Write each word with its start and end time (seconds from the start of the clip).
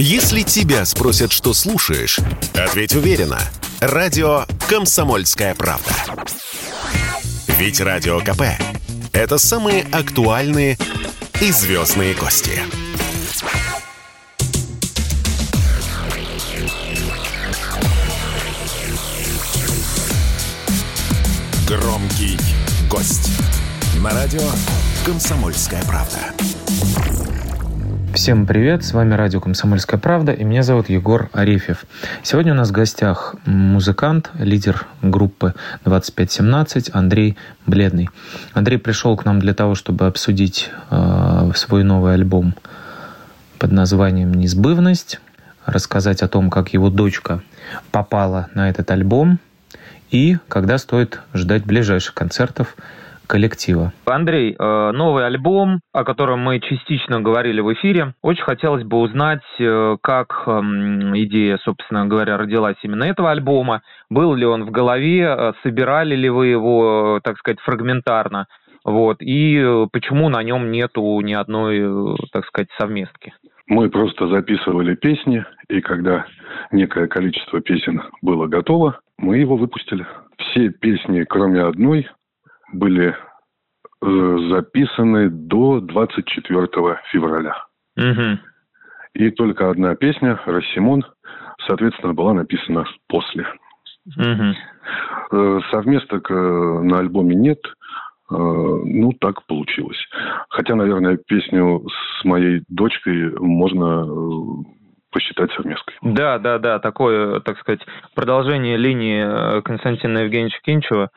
Если 0.00 0.42
тебя 0.42 0.84
спросят, 0.84 1.32
что 1.32 1.52
слушаешь, 1.52 2.20
ответь 2.54 2.94
уверенно. 2.94 3.40
Радио 3.80 4.44
«Комсомольская 4.68 5.56
правда». 5.56 5.90
Ведь 7.58 7.80
Радио 7.80 8.20
КП– 8.20 8.42
это 9.12 9.38
самые 9.38 9.82
актуальные 9.90 10.78
и 11.40 11.50
звездные 11.50 12.14
гости. 12.14 12.60
Громкий 21.66 22.38
гость. 22.88 23.32
На 24.00 24.10
радио 24.10 24.48
«Комсомольская 25.04 25.82
правда». 25.86 26.18
Всем 28.14 28.46
привет, 28.46 28.84
с 28.84 28.94
вами 28.94 29.14
радио 29.14 29.40
«Комсомольская 29.40 30.00
правда» 30.00 30.32
и 30.32 30.42
меня 30.42 30.62
зовут 30.62 30.88
Егор 30.88 31.28
Арефьев. 31.32 31.84
Сегодня 32.22 32.52
у 32.52 32.56
нас 32.56 32.70
в 32.70 32.72
гостях 32.72 33.36
музыкант, 33.44 34.30
лидер 34.38 34.86
группы 35.02 35.54
2517 35.84 36.90
Андрей 36.94 37.36
Бледный. 37.66 38.08
Андрей 38.54 38.78
пришел 38.78 39.16
к 39.16 39.24
нам 39.24 39.38
для 39.38 39.52
того, 39.52 39.74
чтобы 39.74 40.06
обсудить 40.06 40.70
э, 40.90 41.50
свой 41.54 41.84
новый 41.84 42.14
альбом 42.14 42.54
под 43.58 43.72
названием 43.72 44.32
«Несбывность», 44.32 45.20
рассказать 45.66 46.22
о 46.22 46.28
том, 46.28 46.50
как 46.50 46.72
его 46.72 46.88
дочка 46.88 47.42
попала 47.92 48.48
на 48.54 48.70
этот 48.70 48.90
альбом 48.90 49.38
и 50.10 50.38
когда 50.48 50.78
стоит 50.78 51.20
ждать 51.34 51.64
ближайших 51.64 52.14
концертов– 52.14 52.74
коллектива. 53.28 53.92
Андрей, 54.06 54.56
э, 54.58 54.90
новый 54.92 55.26
альбом, 55.26 55.80
о 55.92 56.04
котором 56.04 56.40
мы 56.40 56.58
частично 56.58 57.20
говорили 57.20 57.60
в 57.60 57.72
эфире. 57.74 58.14
Очень 58.22 58.42
хотелось 58.42 58.84
бы 58.84 58.98
узнать, 58.98 59.44
э, 59.60 59.96
как 60.02 60.42
эм, 60.46 61.16
идея, 61.18 61.58
собственно 61.58 62.06
говоря, 62.06 62.36
родилась 62.36 62.76
именно 62.82 63.04
этого 63.04 63.30
альбома. 63.30 63.82
Был 64.10 64.34
ли 64.34 64.46
он 64.46 64.64
в 64.64 64.70
голове, 64.70 65.22
э, 65.22 65.52
собирали 65.62 66.16
ли 66.16 66.28
вы 66.30 66.48
его, 66.48 67.20
так 67.22 67.38
сказать, 67.38 67.60
фрагментарно? 67.60 68.46
Вот. 68.84 69.18
И 69.20 69.86
почему 69.92 70.28
на 70.30 70.42
нем 70.42 70.70
нету 70.70 71.20
ни 71.20 71.34
одной, 71.34 72.16
так 72.32 72.46
сказать, 72.46 72.68
совместки? 72.78 73.34
Мы 73.66 73.90
просто 73.90 74.28
записывали 74.28 74.94
песни, 74.94 75.44
и 75.68 75.82
когда 75.82 76.24
некое 76.72 77.06
количество 77.06 77.60
песен 77.60 78.02
было 78.22 78.46
готово, 78.46 79.00
мы 79.18 79.36
его 79.36 79.56
выпустили. 79.56 80.06
Все 80.38 80.70
песни, 80.70 81.24
кроме 81.28 81.60
одной, 81.60 82.08
были 82.72 83.14
э, 84.02 84.38
записаны 84.50 85.30
до 85.30 85.80
24 85.80 86.68
февраля. 87.10 87.54
Угу. 87.96 88.38
И 89.14 89.30
только 89.30 89.70
одна 89.70 89.94
песня, 89.96 90.40
«Рассимон», 90.44 91.04
соответственно, 91.66 92.14
была 92.14 92.34
написана 92.34 92.86
после. 93.08 93.46
Угу. 94.16 95.60
Совместок 95.70 96.30
э, 96.30 96.34
на 96.34 96.98
альбоме 96.98 97.34
нет. 97.34 97.60
Ну, 98.30 99.14
так 99.22 99.46
получилось. 99.46 99.96
Хотя, 100.50 100.74
наверное, 100.74 101.16
песню 101.16 101.86
с 101.88 102.24
моей 102.26 102.62
дочкой 102.68 103.30
можно 103.38 104.04
посчитать 105.10 105.50
совместкой. 105.52 105.96
Да, 106.02 106.38
да, 106.38 106.58
да, 106.58 106.78
такое, 106.78 107.40
так 107.40 107.58
сказать, 107.58 107.80
продолжение 108.14 108.76
линии 108.76 109.60
Константина 109.62 110.18
Евгеньевича 110.18 110.60
Кинчева 110.62 111.10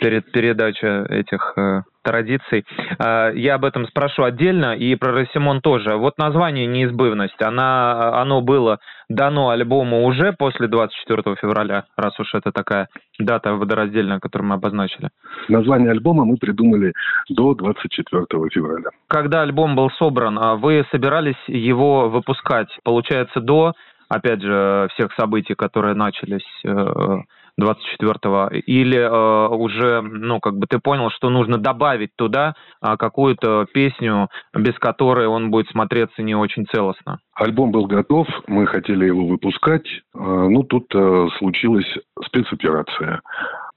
перед 0.00 0.30
передачей 0.32 1.04
этих 1.08 1.52
э, 1.56 1.82
традиций. 2.02 2.64
А, 2.98 3.30
я 3.30 3.54
об 3.54 3.64
этом 3.64 3.86
спрошу 3.86 4.24
отдельно, 4.24 4.76
и 4.76 4.94
про 4.94 5.12
Росимон 5.12 5.60
тоже. 5.60 5.96
Вот 5.96 6.18
название 6.18 6.66
«Неизбывность», 6.66 7.40
она, 7.40 8.20
оно 8.20 8.40
было 8.40 8.78
дано 9.08 9.50
альбому 9.50 10.04
уже 10.04 10.32
после 10.32 10.68
24 10.68 11.36
февраля, 11.36 11.84
раз 11.96 12.18
уж 12.18 12.34
это 12.34 12.52
такая 12.52 12.88
дата 13.18 13.54
водораздельная, 13.54 14.20
которую 14.20 14.48
мы 14.48 14.54
обозначили? 14.54 15.10
Название 15.48 15.90
альбома 15.90 16.24
мы 16.24 16.36
придумали 16.36 16.92
до 17.28 17.54
24 17.54 18.26
февраля. 18.50 18.90
Когда 19.08 19.42
альбом 19.42 19.76
был 19.76 19.90
собран, 19.90 20.38
а 20.38 20.56
вы 20.56 20.84
собирались 20.90 21.42
его 21.46 22.08
выпускать, 22.08 22.68
получается, 22.84 23.40
до, 23.40 23.74
опять 24.08 24.42
же, 24.42 24.88
всех 24.94 25.12
событий, 25.14 25.54
которые 25.54 25.94
начались 25.94 26.46
э, 26.64 27.18
24-го, 27.60 28.48
или 28.54 28.98
э, 28.98 29.48
уже, 29.54 30.00
ну, 30.02 30.40
как 30.40 30.56
бы 30.56 30.66
ты 30.66 30.78
понял, 30.78 31.10
что 31.10 31.30
нужно 31.30 31.58
добавить 31.58 32.10
туда 32.16 32.54
э, 32.82 32.96
какую-то 32.96 33.66
песню, 33.72 34.28
без 34.54 34.78
которой 34.78 35.26
он 35.26 35.50
будет 35.50 35.68
смотреться 35.68 36.22
не 36.22 36.34
очень 36.34 36.66
целостно? 36.66 37.18
Альбом 37.34 37.70
был 37.70 37.86
готов, 37.86 38.26
мы 38.46 38.66
хотели 38.66 39.06
его 39.06 39.26
выпускать, 39.26 39.86
э, 39.86 40.00
ну, 40.14 40.62
тут 40.62 40.86
э, 40.94 41.28
случилась 41.38 41.98
спецоперация. 42.24 43.20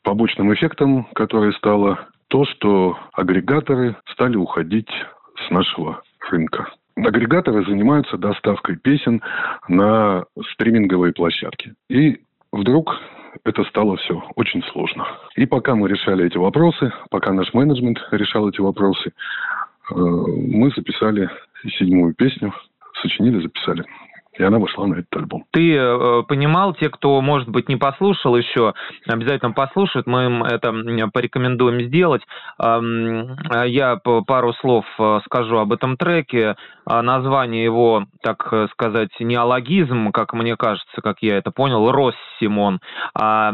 Побочным 0.04 0.54
эффектом, 0.54 1.08
который 1.14 1.54
стало 1.54 2.08
то, 2.28 2.46
что 2.46 2.98
агрегаторы 3.14 3.96
стали 4.12 4.36
уходить 4.36 4.90
с 5.48 5.52
нашего 5.52 6.02
рынка. 6.30 6.68
Агрегаторы 6.96 7.66
занимаются 7.66 8.18
доставкой 8.18 8.78
песен 8.78 9.22
на 9.68 10.24
стриминговые 10.54 11.14
площадки. 11.14 11.74
И 11.90 12.22
вдруг 12.52 12.96
это 13.44 13.64
стало 13.66 13.98
все 13.98 14.24
очень 14.36 14.64
сложно. 14.72 15.06
И 15.36 15.46
пока 15.46 15.76
мы 15.76 15.90
решали 15.90 16.26
эти 16.26 16.38
вопросы, 16.38 16.92
пока 17.10 17.32
наш 17.32 17.54
менеджмент 17.54 18.00
решал 18.12 18.50
эти 18.50 18.62
вопросы, 18.62 19.10
э, 19.10 19.96
мы 19.96 20.72
записали 20.76 21.30
седьмую 21.78 22.14
песню, 22.14 22.54
сочинили, 23.02 23.42
записали 23.42 23.86
и 24.38 24.44
она 24.44 24.60
вошла 24.60 24.88
на 24.88 24.96
этот 24.96 25.16
альбом. 25.16 25.46
Ты 25.52 25.76
э, 25.76 26.24
понимал, 26.28 26.74
те, 26.74 26.90
кто, 26.90 27.22
может 27.22 27.50
быть, 27.50 27.70
не 27.70 27.76
послушал 27.78 28.36
еще, 28.36 28.74
обязательно 29.08 29.52
послушают, 29.52 30.08
мы 30.08 30.26
им 30.26 30.44
это 30.44 30.74
порекомендуем 31.14 31.82
сделать. 31.88 32.22
Э, 32.62 32.82
я 33.66 33.98
пару 33.98 34.54
слов 34.54 34.86
э, 35.00 35.20
скажу 35.26 35.58
об 35.58 35.74
этом 35.74 35.98
треке. 35.98 36.56
А 36.88 37.02
название 37.02 37.64
его, 37.64 38.06
так 38.22 38.54
сказать, 38.72 39.10
неологизм, 39.20 40.12
как 40.12 40.34
мне 40.34 40.56
кажется, 40.56 41.02
как 41.02 41.18
я 41.22 41.38
это 41.38 41.50
понял, 41.50 41.92
Рос 41.92 42.14
Симон. 42.40 42.80
А 43.16 43.52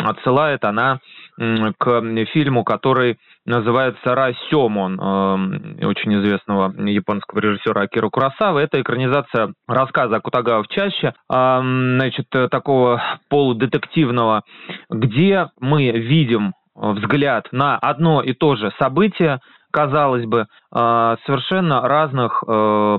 отсылает 0.00 0.64
она 0.64 0.98
к 1.36 2.26
фильму, 2.32 2.64
который 2.64 3.18
называется 3.46 4.14
Расемон, 4.14 4.98
э, 4.98 5.86
очень 5.86 6.14
известного 6.20 6.72
японского 6.88 7.40
режиссера 7.40 7.82
Акира 7.82 8.08
Курасавы. 8.08 8.60
Это 8.62 8.80
экранизация 8.80 9.52
рассказа 9.66 10.20
Кутагава 10.20 10.62
в 10.62 10.68
чаще, 10.68 11.08
э, 11.08 11.60
значит, 11.60 12.28
такого 12.50 13.02
полудетективного, 13.28 14.42
где 14.90 15.48
мы 15.60 15.90
видим 15.90 16.54
взгляд 16.74 17.48
на 17.52 17.78
одно 17.78 18.22
и 18.22 18.32
то 18.32 18.56
же 18.56 18.72
событие, 18.78 19.40
казалось 19.70 20.24
бы, 20.24 20.46
э, 20.72 21.16
совершенно 21.26 21.80
разных 21.82 22.42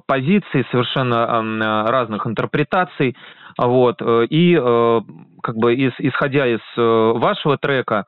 позиций, 0.07 0.65
совершенно 0.71 1.89
разных 1.89 2.27
интерпретаций, 2.27 3.15
вот, 3.57 4.01
и 4.01 4.55
как 5.41 5.55
бы 5.55 5.75
исходя 5.75 6.45
из 6.47 6.59
вашего 6.75 7.57
трека, 7.57 8.05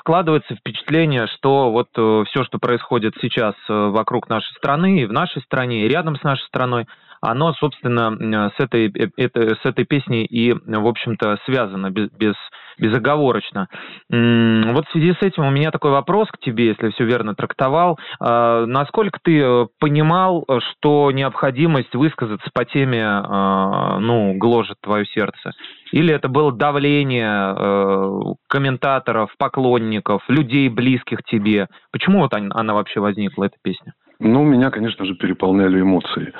складывается 0.00 0.56
впечатление, 0.56 1.26
что 1.28 1.70
вот 1.70 1.88
э, 1.96 2.24
все, 2.28 2.42
что 2.44 2.58
происходит 2.58 3.14
сейчас 3.20 3.54
э, 3.68 3.72
вокруг 3.72 4.28
нашей 4.28 4.52
страны, 4.56 5.00
и 5.00 5.06
в 5.06 5.12
нашей 5.12 5.42
стране, 5.42 5.84
и 5.84 5.88
рядом 5.88 6.16
с 6.16 6.22
нашей 6.22 6.44
страной, 6.46 6.86
оно, 7.20 7.52
собственно, 7.54 8.50
с 8.56 8.60
этой, 8.60 8.88
э, 8.88 9.10
это, 9.16 9.54
с 9.54 9.64
этой 9.64 9.84
песней 9.84 10.24
и, 10.24 10.52
в 10.52 10.86
общем-то, 10.86 11.38
связано 11.44 11.90
без, 11.90 12.10
без, 12.10 12.34
безоговорочно. 12.78 13.68
Вот 14.08 14.86
в 14.86 14.92
связи 14.92 15.12
с 15.12 15.22
этим 15.22 15.44
у 15.44 15.50
меня 15.50 15.70
такой 15.70 15.90
вопрос 15.90 16.28
к 16.28 16.38
тебе, 16.38 16.68
если 16.68 16.90
все 16.90 17.04
верно 17.04 17.34
трактовал. 17.34 17.98
А, 18.18 18.64
насколько 18.66 19.18
ты 19.22 19.40
э, 19.40 19.66
понимал, 19.78 20.46
что 20.70 21.10
необходимость 21.12 21.94
высказаться 21.94 22.48
по 22.52 22.64
теме, 22.64 23.04
а, 23.04 23.98
ну, 23.98 24.34
гложет 24.34 24.78
твое 24.80 25.04
сердце? 25.06 25.52
Или 25.92 26.14
это 26.14 26.28
было 26.28 26.52
давление 26.52 27.54
э, 27.56 28.20
комментаторов, 28.48 29.30
поклонников, 29.38 30.22
людей, 30.28 30.68
близких 30.68 31.22
тебе? 31.24 31.68
Почему 31.92 32.20
вот 32.20 32.32
она 32.32 32.74
вообще 32.74 33.00
возникла, 33.00 33.44
эта 33.44 33.56
песня? 33.62 33.92
Ну, 34.20 34.44
меня, 34.44 34.70
конечно 34.70 35.04
же, 35.06 35.14
переполняли 35.14 35.80
эмоции. 35.80 36.32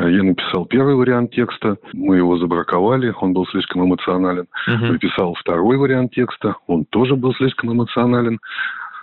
Я 0.00 0.22
написал 0.22 0.64
первый 0.64 0.94
вариант 0.94 1.32
текста, 1.32 1.76
мы 1.92 2.16
его 2.16 2.38
забраковали, 2.38 3.14
он 3.20 3.34
был 3.34 3.46
слишком 3.46 3.84
эмоционален. 3.84 4.46
Угу. 4.66 4.92
Написал 4.92 5.34
второй 5.34 5.76
вариант 5.76 6.12
текста, 6.12 6.56
он 6.66 6.86
тоже 6.86 7.16
был 7.16 7.34
слишком 7.34 7.72
эмоционален. 7.72 8.38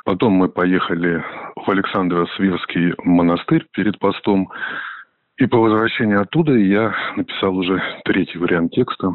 Потом 0.04 0.34
мы 0.34 0.50
поехали 0.50 1.24
в 1.56 1.70
Александро-Свирский 1.70 2.96
монастырь 3.04 3.68
перед 3.72 4.00
постом. 4.00 4.50
И 5.38 5.46
по 5.46 5.58
возвращении 5.60 6.16
оттуда 6.16 6.54
я 6.54 6.96
написал 7.16 7.56
уже 7.56 7.80
третий 8.06 8.40
вариант 8.40 8.72
текста, 8.72 9.14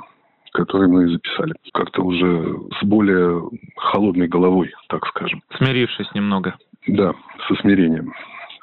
который 0.52 0.86
мы 0.86 1.08
записали. 1.08 1.54
Как-то 1.72 2.02
уже 2.02 2.56
с 2.78 2.84
более 2.84 3.42
холодной 3.76 4.28
головой, 4.28 4.72
так 4.88 5.04
скажем. 5.08 5.42
Смирившись 5.56 6.14
немного. 6.14 6.54
Да, 6.86 7.14
со 7.48 7.54
смирением. 7.56 8.12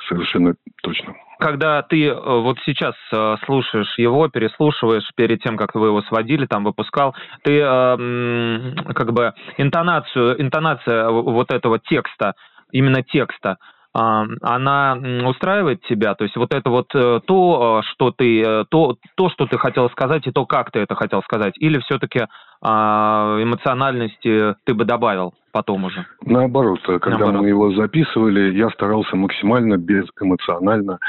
Совершенно 0.10 0.56
точно. 0.82 1.14
когда 1.40 1.84
ты 1.84 2.08
э, 2.08 2.14
вот 2.14 2.58
сейчас 2.66 2.96
э, 3.14 3.36
слушаешь 3.46 3.94
его, 3.98 4.28
переслушиваешь 4.28 5.08
перед 5.16 5.42
тем, 5.42 5.56
как 5.56 5.76
вы 5.76 5.88
его 5.88 6.02
сводили, 6.02 6.48
там 6.48 6.64
выпускал, 6.64 7.16
ты 7.44 7.60
э, 7.60 8.74
как 8.96 9.14
бы 9.14 9.34
интонацию, 9.58 10.42
интонация 10.42 11.10
вот 11.10 11.52
этого 11.52 11.80
текста, 11.80 12.34
именно 12.72 13.04
текста, 13.04 13.58
она 13.94 14.98
устраивает 15.28 15.82
тебя? 15.84 16.14
То 16.16 16.24
есть 16.24 16.36
вот 16.36 16.54
это 16.54 16.70
вот 16.70 16.94
э, 16.94 17.22
то, 17.26 17.82
что 17.92 18.12
ты, 18.12 18.66
то, 18.70 18.98
то, 19.16 19.30
что 19.30 19.48
ты 19.48 19.58
хотел 19.58 19.90
сказать, 19.90 20.28
и 20.28 20.32
то, 20.32 20.46
как 20.46 20.72
ты 20.72 20.80
это 20.80 20.96
хотел 20.96 21.22
сказать, 21.24 21.56
или 21.58 21.80
все-таки 21.80 22.28
а, 22.62 23.42
эмоциональности 23.42 24.56
ты 24.66 24.74
бы 24.74 24.84
добавил 24.84 25.34
потом 25.52 25.86
уже? 25.86 26.06
Наоборот, 26.26 26.80
когда 26.84 27.10
Наоборот. 27.10 27.42
мы 27.42 27.48
его 27.48 27.72
записывали, 27.74 28.56
я 28.56 28.70
старался 28.70 29.16
максимально 29.16 29.78
безэмоционально 29.78 31.00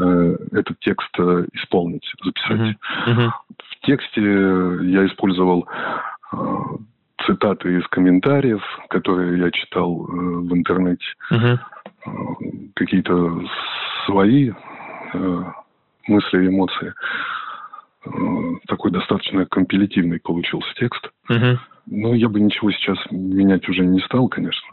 э, 0.00 0.36
этот 0.52 0.78
текст 0.80 1.10
э, 1.18 1.46
исполнить, 1.52 2.08
записать. 2.24 2.76
Uh-huh. 3.06 3.08
Uh-huh. 3.08 3.30
В 3.58 3.86
тексте 3.86 4.22
я 4.22 5.06
использовал 5.06 5.68
э, 6.32 6.36
цитаты 7.26 7.78
из 7.78 7.86
комментариев, 7.88 8.62
которые 8.88 9.38
я 9.38 9.50
читал 9.50 10.06
э, 10.06 10.12
в 10.12 10.54
интернете, 10.54 11.04
uh-huh. 11.32 11.58
Э, 12.06 12.10
какие-то 12.74 13.42
свои 14.06 14.52
э, 15.12 15.42
мысли 16.06 16.44
и 16.44 16.48
эмоции. 16.48 16.94
Э, 18.04 18.10
такой 18.66 18.90
достаточно 18.90 19.46
компилятивный 19.46 20.20
получился 20.20 20.72
текст. 20.74 21.10
Угу. 21.28 21.58
Ну, 21.86 22.14
я 22.14 22.28
бы 22.28 22.40
ничего 22.40 22.70
сейчас 22.70 22.98
менять 23.10 23.68
уже 23.68 23.84
не 23.84 24.00
стал, 24.00 24.28
конечно. 24.28 24.68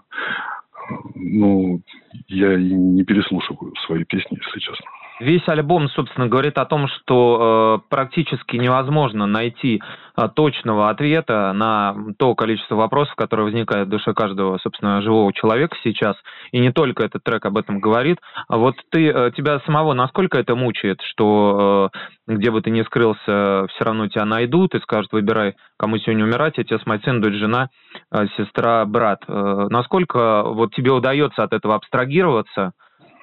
Ну, 1.16 1.82
я 2.28 2.54
и 2.54 2.72
не 2.72 3.04
переслушиваю 3.04 3.74
свои 3.86 4.04
песни, 4.06 4.40
если 4.44 4.60
честно. 4.60 4.86
Весь 5.20 5.48
альбом, 5.48 5.90
собственно, 5.90 6.28
говорит 6.28 6.58
о 6.60 6.66
том, 6.66 6.88
что 6.88 7.80
э, 7.82 7.90
практически 7.90 8.56
невозможно 8.56 9.26
найти 9.26 9.82
э, 10.16 10.30
точного 10.36 10.90
ответа 10.90 11.54
на 11.54 11.96
то 12.20 12.36
количество 12.36 12.76
вопросов, 12.76 13.16
которые 13.16 13.46
возникают 13.46 13.88
в 13.88 13.92
душе 13.92 14.14
каждого, 14.14 14.60
собственно, 14.60 15.02
живого 15.02 15.34
человека 15.34 15.76
сейчас. 15.84 16.16
И 16.52 16.60
не 16.60 16.72
только 16.72 17.04
этот 17.04 17.24
трек 17.24 17.46
об 17.46 17.58
этом 17.58 17.80
говорит. 17.80 18.20
А 18.48 18.58
вот 18.58 18.76
ты, 18.92 19.08
э, 19.08 19.32
тебя 19.36 19.60
самого 19.62 19.94
насколько 19.94 20.38
это 20.38 20.56
мучает, 20.56 21.02
что 21.02 21.90
э, 22.28 22.36
где 22.36 22.52
бы 22.52 22.62
ты 22.62 22.70
ни 22.70 22.84
скрылся, 22.84 23.66
все 23.70 23.84
равно 23.84 24.08
тебя 24.08 24.26
найдут 24.26 24.76
и 24.76 24.80
скажут, 24.82 25.12
выбирай, 25.14 25.56
кому 25.80 25.98
сегодня 25.98 26.26
умирать, 26.26 26.60
отец, 26.60 26.82
мать, 26.86 27.04
сын, 27.04 27.22
дочь, 27.22 27.34
жена, 27.34 27.70
э, 28.12 28.28
сестра, 28.38 28.86
брат. 28.86 29.24
Э, 29.28 29.68
насколько 29.72 30.44
вот 30.44 30.76
тебе 30.76 30.92
удается 30.92 31.42
от 31.42 31.54
этого 31.54 31.74
абстрагироваться, 31.74 32.74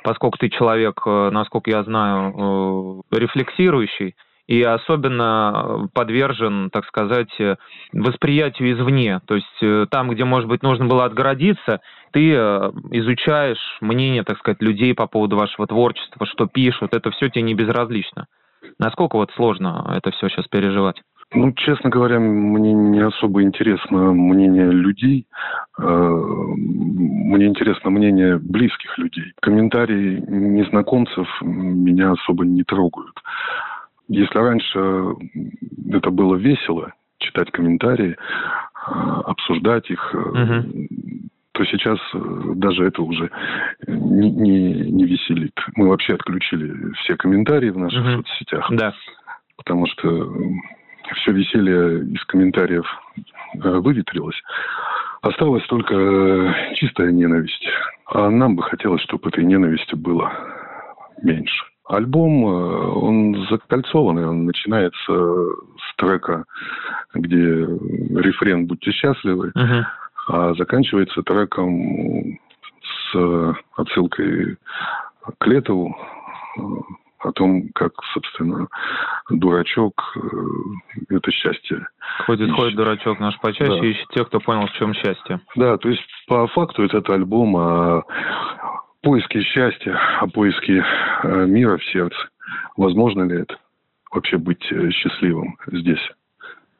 поскольку 0.04 0.38
ты 0.38 0.50
человек, 0.50 1.00
э, 1.06 1.30
насколько 1.32 1.70
я 1.70 1.82
знаю, 1.82 3.02
э, 3.10 3.18
рефлексирующий, 3.18 4.14
и 4.46 4.62
особенно 4.62 5.88
подвержен, 5.94 6.68
так 6.68 6.84
сказать, 6.84 7.34
восприятию 7.94 8.72
извне. 8.72 9.22
То 9.26 9.36
есть 9.36 9.88
там, 9.90 10.10
где, 10.10 10.24
может 10.24 10.50
быть, 10.50 10.62
нужно 10.62 10.84
было 10.84 11.06
отгородиться, 11.06 11.80
ты 12.12 12.32
изучаешь 12.34 13.78
мнение, 13.80 14.22
так 14.22 14.36
сказать, 14.36 14.60
людей 14.60 14.92
по 14.92 15.06
поводу 15.06 15.38
вашего 15.38 15.66
творчества, 15.66 16.26
что 16.26 16.46
пишут, 16.46 16.94
это 16.94 17.10
все 17.10 17.30
тебе 17.30 17.40
не 17.40 17.54
безразлично. 17.54 18.26
Насколько 18.78 19.16
вот 19.16 19.30
сложно 19.32 19.90
это 19.96 20.10
все 20.10 20.28
сейчас 20.28 20.46
переживать? 20.46 21.00
Ну, 21.34 21.52
честно 21.52 21.90
говоря, 21.90 22.20
мне 22.20 22.72
не 22.72 23.00
особо 23.00 23.42
интересно 23.42 24.12
мнение 24.12 24.70
людей. 24.70 25.26
Э, 25.78 25.82
мне 25.84 27.46
интересно 27.46 27.90
мнение 27.90 28.38
близких 28.38 28.96
людей. 28.98 29.32
Комментарии 29.40 30.22
незнакомцев 30.28 31.26
меня 31.42 32.12
особо 32.12 32.44
не 32.44 32.62
трогают. 32.62 33.20
Если 34.08 34.38
раньше 34.38 35.14
это 35.90 36.10
было 36.10 36.36
весело, 36.36 36.92
читать 37.18 37.50
комментарии, 37.50 38.12
э, 38.12 38.90
обсуждать 39.24 39.90
их, 39.90 40.14
угу. 40.14 40.88
то 41.52 41.64
сейчас 41.64 41.98
даже 42.54 42.84
это 42.84 43.02
уже 43.02 43.30
не, 43.88 44.30
не, 44.30 44.90
не 44.90 45.04
веселит. 45.04 45.58
Мы 45.74 45.88
вообще 45.88 46.14
отключили 46.14 46.92
все 47.02 47.16
комментарии 47.16 47.70
в 47.70 47.78
наших 47.78 48.02
угу. 48.02 48.10
соцсетях. 48.18 48.68
Да. 48.70 48.94
Потому 49.56 49.86
что 49.86 50.30
все 51.12 51.32
веселье 51.32 52.04
из 52.04 52.24
комментариев 52.24 52.86
э, 53.16 53.58
выветрилось. 53.58 54.40
Осталась 55.22 55.64
только 55.66 55.94
э, 55.94 56.74
чистая 56.74 57.12
ненависть. 57.12 57.66
А 58.06 58.30
нам 58.30 58.56
бы 58.56 58.62
хотелось, 58.62 59.02
чтобы 59.02 59.28
этой 59.28 59.44
ненависти 59.44 59.94
было 59.94 60.32
меньше. 61.22 61.64
Альбом, 61.86 62.46
э, 62.46 62.86
он 62.94 63.46
закольцованный, 63.50 64.26
он 64.26 64.46
начинается 64.46 65.12
с 65.12 65.96
трека, 65.96 66.44
где 67.14 67.38
рефрен 67.38 68.66
«Будьте 68.66 68.92
счастливы», 68.92 69.52
uh-huh. 69.56 69.82
а 70.28 70.54
заканчивается 70.54 71.22
треком 71.22 72.38
с 72.82 73.56
отсылкой 73.76 74.56
к 75.38 75.46
Летову, 75.46 75.96
о 77.24 77.32
том, 77.32 77.68
как, 77.74 77.92
собственно, 78.12 78.68
дурачок 79.30 79.94
э,– 80.16 80.20
это 81.14 81.30
счастье. 81.30 81.86
Ходит, 82.26 82.48
ищет. 82.48 82.56
ходит 82.56 82.76
дурачок 82.76 83.20
наш 83.20 83.38
почаще, 83.40 83.80
да. 83.80 83.86
ищет 83.86 84.08
тех, 84.08 84.28
кто 84.28 84.40
понял, 84.40 84.66
в 84.66 84.72
чем 84.72 84.94
счастье. 84.94 85.40
Да, 85.56 85.76
то 85.78 85.88
есть 85.88 86.02
по 86.26 86.46
факту 86.48 86.84
этот 86.84 87.08
альбом 87.10 87.56
о 87.56 88.02
поиске 89.02 89.42
счастья, 89.42 89.98
о 90.20 90.26
поиске 90.26 90.84
э, 91.22 91.46
мира 91.46 91.76
в 91.76 91.84
сердце. 91.84 92.16
Возможно 92.76 93.22
ли 93.22 93.42
это? 93.42 93.56
Вообще 94.10 94.38
быть 94.38 94.66
э, 94.70 94.90
счастливым 94.90 95.56
здесь? 95.70 96.10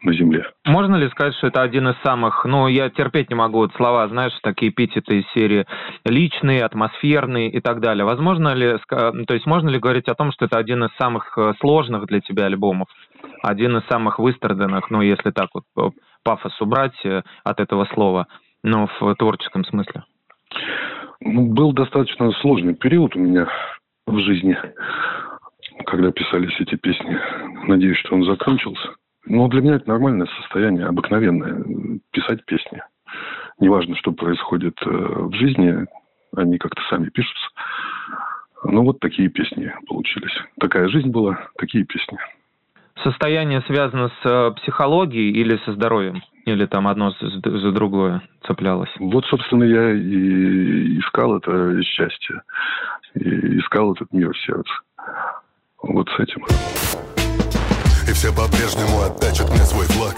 На 0.05 0.13
Земле. 0.13 0.45
Можно 0.65 0.97
ли 0.97 1.09
сказать, 1.09 1.35
что 1.35 1.49
это 1.49 1.63
один 1.63 1.89
из 1.89 1.97
самых, 2.03 2.45
ну, 2.45 2.69
я 2.69 2.91
терпеть 2.91 3.31
не 3.31 3.37
могу 3.37 3.59
вот 3.59 3.73
слова, 3.75 4.07
знаешь, 4.09 4.33
такие 4.43 4.71
эпитеты 4.71 5.21
из 5.21 5.25
серии 5.33 5.67
личные, 6.05 6.65
атмосферные 6.65 7.51
и 7.51 7.61
так 7.61 7.81
далее. 7.81 8.05
Возможно 8.05 8.55
ли, 8.55 8.77
то 8.89 9.35
есть 9.35 9.47
можно 9.47 9.69
ли 9.69 9.79
говорить 9.79 10.09
о 10.09 10.15
том, 10.15 10.33
что 10.33 10.45
это 10.45 10.59
один 10.59 10.85
из 10.85 10.95
самых 10.97 11.37
э, 11.39 11.55
сложных 11.61 12.07
для 12.07 12.21
тебя 12.21 12.47
альбомов? 12.47 12.89
Один 13.43 13.77
из 13.79 13.87
самых 13.87 14.19
выстраданных, 14.19 14.91
ну, 14.91 15.01
если 15.01 15.31
так 15.31 15.51
вот 15.55 15.95
пафос 16.23 16.61
убрать 16.61 16.99
э, 17.05 17.23
от 17.43 17.61
этого 17.61 17.87
слова, 17.95 18.27
но 18.63 18.89
в 19.01 19.15
творческом 19.17 19.65
смысле? 19.65 20.05
Ну, 21.21 21.53
был 21.53 21.73
достаточно 21.73 22.31
сложный 22.33 22.75
период 22.75 23.17
у 23.17 23.19
меня 23.19 23.49
в 24.07 24.19
жизни, 24.19 24.57
когда 25.87 26.11
писались 26.13 26.55
эти 26.61 26.77
песни. 26.77 27.19
Надеюсь, 27.67 27.99
что 27.99 28.15
он 28.15 28.25
закончился. 28.25 28.91
Ну, 29.27 29.49
для 29.49 29.61
меня 29.63 29.75
это 29.77 29.89
нормальное 29.89 30.29
состояние, 30.41 30.87
обыкновенное. 30.87 31.65
Писать 32.11 32.45
песни. 32.45 32.83
Неважно, 33.59 33.97
что 33.97 34.13
происходит 34.13 34.77
э, 34.85 34.91
в 34.91 35.33
жизни, 35.35 35.87
они 36.37 36.59
как-то 36.59 36.83
сами 36.91 37.09
пишутся. 37.09 37.49
Ну, 38.65 38.83
вот 38.83 39.01
такие 39.01 39.29
песни 39.29 39.73
получились. 39.87 40.37
Такая 40.59 40.89
жизнь 40.89 41.11
была, 41.11 41.49
такие 41.57 41.85
песни. 41.85 42.19
Состояние 43.03 43.61
связано 43.63 44.09
с 44.09 44.27
э, 44.27 44.51
психологией 44.63 45.33
или 45.33 45.57
со 45.65 45.73
здоровьем? 45.73 46.23
Или 46.47 46.67
там 46.67 46.87
одно 46.89 47.11
за 47.21 47.73
другое 47.73 48.23
цеплялось? 48.47 48.91
Вот, 48.99 49.25
собственно, 49.27 49.65
я 49.65 49.93
и 49.93 50.99
искал 50.99 51.39
это 51.39 51.83
счастье. 51.83 52.43
И 53.15 53.59
искал 53.59 53.95
этот 53.95 54.13
мир 54.13 54.33
в 54.33 54.39
сердце. 54.39 54.73
Вот 55.83 56.09
с 56.11 56.21
этим. 56.21 57.14
И 58.07 58.13
все 58.13 58.33
по-прежнему 58.33 59.03
оттачат 59.03 59.51
мне 59.51 59.65
свой 59.65 59.87
флаг. 59.87 60.17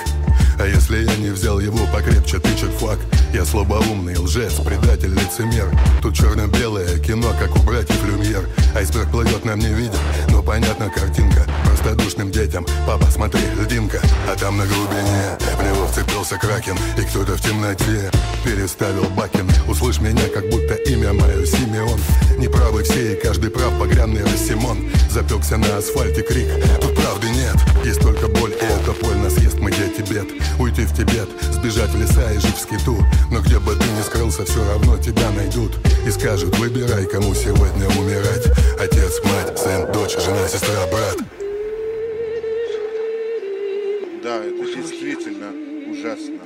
А 0.58 0.66
если 0.66 1.04
я 1.04 1.16
не 1.16 1.28
взял 1.28 1.60
его 1.60 1.86
покрепче, 1.92 2.38
тычет 2.38 2.70
факт 2.70 3.02
Я 3.32 3.44
слабоумный 3.44 4.16
лжец, 4.16 4.54
предатель, 4.54 5.12
лицемер. 5.12 5.70
Тут 6.00 6.14
черно-белое 6.14 6.98
кино, 6.98 7.32
как 7.38 7.54
у 7.54 7.58
братьев 7.60 8.02
Люмьер. 8.04 8.48
Айсберг 8.74 9.10
плывет, 9.10 9.44
нам 9.44 9.58
не 9.58 9.68
виден, 9.68 9.98
но 10.30 10.42
понятна 10.42 10.88
картинка. 10.88 11.46
Простодушным 11.66 12.30
детям, 12.30 12.66
папа, 12.86 13.06
смотри, 13.10 13.40
льдинка. 13.60 14.00
А 14.28 14.36
там 14.36 14.56
на 14.56 14.66
глубине 14.66 15.38
в 15.58 15.62
него 15.62 15.86
вцепился 15.86 16.38
кракен 16.38 16.76
И 16.96 17.02
кто-то 17.02 17.36
в 17.36 17.40
темноте 17.40 18.10
переставил 18.44 19.04
бакен 19.10 19.48
Услышь 19.68 20.00
меня, 20.00 20.28
как 20.34 20.48
будто 20.50 20.74
имя 20.74 21.12
мое 21.12 21.44
Симеон. 21.44 22.00
Неправы 22.38 22.82
все 22.82 23.12
и 23.12 23.20
каждый 23.20 23.50
прав, 23.50 23.78
погрянный 23.78 24.24
Рассимон. 24.24 24.90
Запекся 25.10 25.56
на 25.56 25.76
асфальте 25.76 26.22
крик, 26.22 26.48
тут 26.80 26.94
правды 26.96 27.28
нет 27.30 27.75
Есть 27.86 28.00
только 28.00 28.26
боль, 28.26 28.50
и 28.50 28.64
эта 28.64 28.90
боль 29.00 29.16
нас 29.18 29.38
ест, 29.38 29.60
мы 29.60 29.70
дети 29.70 30.02
бед. 30.12 30.26
Уйти 30.58 30.82
в 30.82 30.92
Тибет, 30.92 31.28
сбежать 31.52 31.90
в 31.90 32.00
леса 32.00 32.32
и 32.32 32.38
жить 32.40 32.56
в 32.56 32.60
скиту. 32.60 32.98
Но 33.30 33.40
где 33.40 33.60
бы 33.60 33.76
ты 33.76 33.84
ни 33.96 34.02
скрылся, 34.02 34.44
все 34.44 34.58
равно 34.66 34.98
тебя 34.98 35.30
найдут. 35.30 35.70
И 36.04 36.10
скажут, 36.10 36.58
выбирай, 36.58 37.06
кому 37.06 37.32
сегодня 37.32 37.86
умирать. 37.96 38.48
Отец, 38.80 39.22
мать, 39.22 39.56
сын, 39.56 39.86
дочь, 39.92 40.16
жена, 40.18 40.48
сестра, 40.48 40.84
брат. 40.90 41.18
Да, 44.24 44.42
это 44.42 44.64
действительно 44.64 45.52
ужасно. 45.88 46.42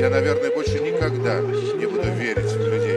Я 0.00 0.08
наверное, 0.08 0.50
больше 0.54 0.78
никогда 0.80 1.42
не 1.42 1.84
буду 1.84 2.10
верить 2.14 2.50
в 2.50 2.66
людей. 2.66 2.87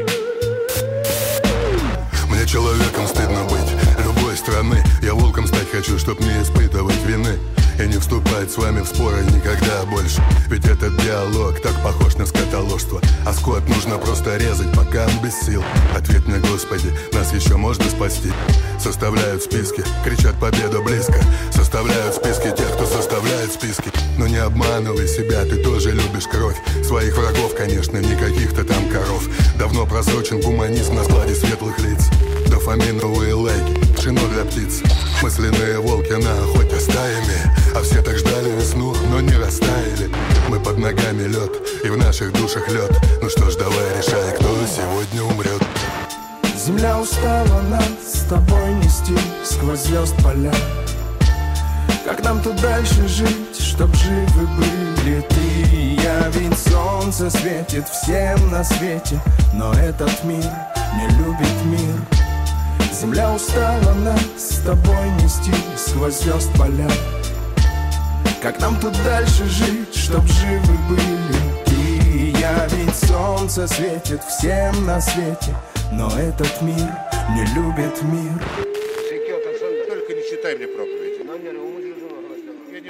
Человеком 2.51 3.08
стыдно 3.08 3.46
быть. 3.46 3.72
Любой 4.03 4.36
страны. 4.36 4.84
Я 5.01 5.13
волком 5.13 5.48
стать 5.48 5.72
хочу, 5.72 5.98
чтоб 5.98 6.20
не 6.20 6.41
испытывать 6.41 7.01
вины. 7.05 7.39
И 7.79 7.88
не 7.88 7.98
вступать 7.98 8.51
с 8.51 8.58
вами 8.58 8.81
в 8.81 8.88
споры 8.88 9.24
никогда 9.34 9.86
больше. 9.86 10.22
Ведь 10.50 10.65
этот 10.65 11.01
диалог 11.01 11.62
так 11.62 11.81
похож 11.81 12.15
на 12.15 12.25
скотоложство. 12.25 13.00
А 13.25 13.31
скот 13.31 13.65
нужно 13.70 13.98
просто 14.00 14.36
резать, 14.36 14.70
пока 14.75 15.05
он 15.05 15.24
без 15.24 15.39
сил. 15.39 15.63
Ответ 15.96 16.27
мне, 16.27 16.39
Господи, 16.39 16.91
нас 17.13 17.31
еще 17.31 17.55
можно 17.55 17.86
спасти. 17.86 18.34
Составляют 18.77 19.43
списки, 19.43 19.81
кричат 20.03 20.38
победа 20.38 20.81
близко 20.81 21.22
Составляют 21.51 22.15
списки 22.15 22.53
тех, 22.53 22.70
кто 22.74 22.86
составляет 22.86 23.53
списки. 23.53 23.91
Но 24.17 24.27
не 24.27 24.43
обманывай 24.43 25.08
себя, 25.08 25.46
ты 25.46 25.63
тоже 25.63 25.91
любишь 25.91 26.27
кровь. 26.27 26.58
Своих 26.84 27.15
врагов, 27.15 27.55
конечно, 27.55 27.96
не 27.96 28.15
каких-то 28.17 28.65
там 28.65 28.89
коров. 28.89 29.25
Давно 29.58 29.86
просрочен 29.86 30.41
гуманизм 30.41 30.96
на 30.96 31.05
складе 31.05 31.34
светлых 31.34 31.79
лиц 31.79 32.10
Дофаминовые 32.51 33.34
лайки, 33.34 33.79
пшено 33.96 34.22
для 34.27 34.43
птиц. 34.43 34.81
Мысленные 35.24 35.79
волки 35.79 36.12
на 36.12 36.31
охоте 36.43 36.79
стаями. 36.79 37.55
А 37.74 37.81
все 37.81 38.01
так 38.01 38.17
ждали 38.17 38.51
весну, 38.51 38.93
но 39.10 39.22
не 39.22 39.34
растаяли. 39.38 40.12
Мы 40.50 40.60
под 40.60 40.77
ногами 40.77 41.24
лед, 41.24 41.51
и 41.84 41.88
в 41.88 41.98
наших 41.98 42.34
душах 42.34 42.67
лед. 42.70 42.91
Ну 43.22 43.29
что 43.29 43.50
ж, 43.50 43.55
давай 43.55 43.98
решай, 43.98 44.36
кто 44.36 44.50
сегодня 44.67 45.24
умрет. 45.24 45.63
Земля 46.63 47.00
устала 47.00 47.62
нас 47.70 47.84
с 48.05 48.27
тобой 48.27 48.74
нести 48.75 49.15
Сквозь 49.43 49.79
звезд 49.79 50.13
поля. 50.22 50.53
Как 52.05 52.24
нам 52.24 52.41
тут 52.43 52.58
дальше 52.62 53.08
жить, 53.08 53.58
чтоб 53.58 53.96
живы 53.96 54.48
были 54.58 55.22
ты 55.22 55.75
и 55.75 56.00
я? 56.03 56.29
Ведь 56.34 56.60
солнце 56.60 57.29
светит 57.29 57.88
всем 57.88 58.51
на 58.51 58.63
свете 58.63 59.20
Но 59.53 59.74
этот 59.74 60.24
мир 60.24 60.43
не 60.98 61.08
любит 61.17 61.65
мир 61.65 62.20
Земля 63.01 63.34
устала 63.34 63.96
нас 64.05 64.22
с 64.38 64.60
тобой 64.60 65.10
нести 65.24 65.51
Сквозь 65.75 66.20
звезд 66.22 66.51
поля 66.55 66.88
как 68.43 68.60
нам 68.60 68.75
тут 68.79 68.93
дальше 69.03 69.46
жить, 69.46 69.93
чтоб 69.93 70.24
живы 70.25 70.77
были 70.89 71.39
ты 71.65 72.10
и 72.10 72.36
я 72.39 72.67
Ведь 72.67 72.96
солнце 72.96 73.67
светит 73.67 74.22
всем 74.24 74.86
на 74.86 75.01
свете 75.01 75.55
Но 75.91 76.10
этот 76.10 76.62
мир 76.62 76.91
не 77.31 77.43
любит 77.55 78.01
мир 78.03 78.39
Только 79.89 80.13
не 80.13 80.22
читай 80.29 80.55
мне 80.55 80.67
проповеди. 80.67 81.01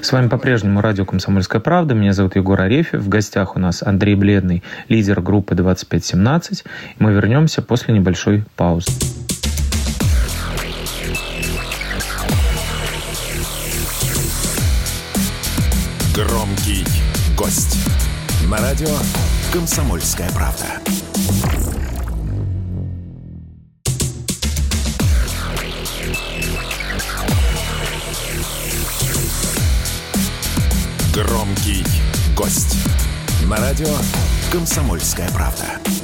С 0.01 0.11
вами 0.11 0.27
по-прежнему 0.27 0.81
радио 0.81 1.05
«Комсомольская 1.05 1.61
правда». 1.61 1.93
Меня 1.93 2.13
зовут 2.13 2.35
Егор 2.35 2.59
Арефьев. 2.59 3.01
В 3.01 3.07
гостях 3.07 3.55
у 3.55 3.59
нас 3.59 3.83
Андрей 3.83 4.15
Бледный, 4.15 4.63
лидер 4.89 5.21
группы 5.21 5.53
2517. 5.53 6.63
Мы 6.97 7.13
вернемся 7.13 7.61
после 7.61 7.93
небольшой 7.93 8.43
паузы. 8.55 8.91
На 18.51 18.57
радио 18.57 18.89
«Комсомольская 19.53 20.29
правда». 20.31 20.65
Громкий 31.13 31.85
гость. 32.35 32.75
На 33.45 33.55
радио 33.55 33.87
«Комсомольская 34.51 35.31
правда». 35.31 36.00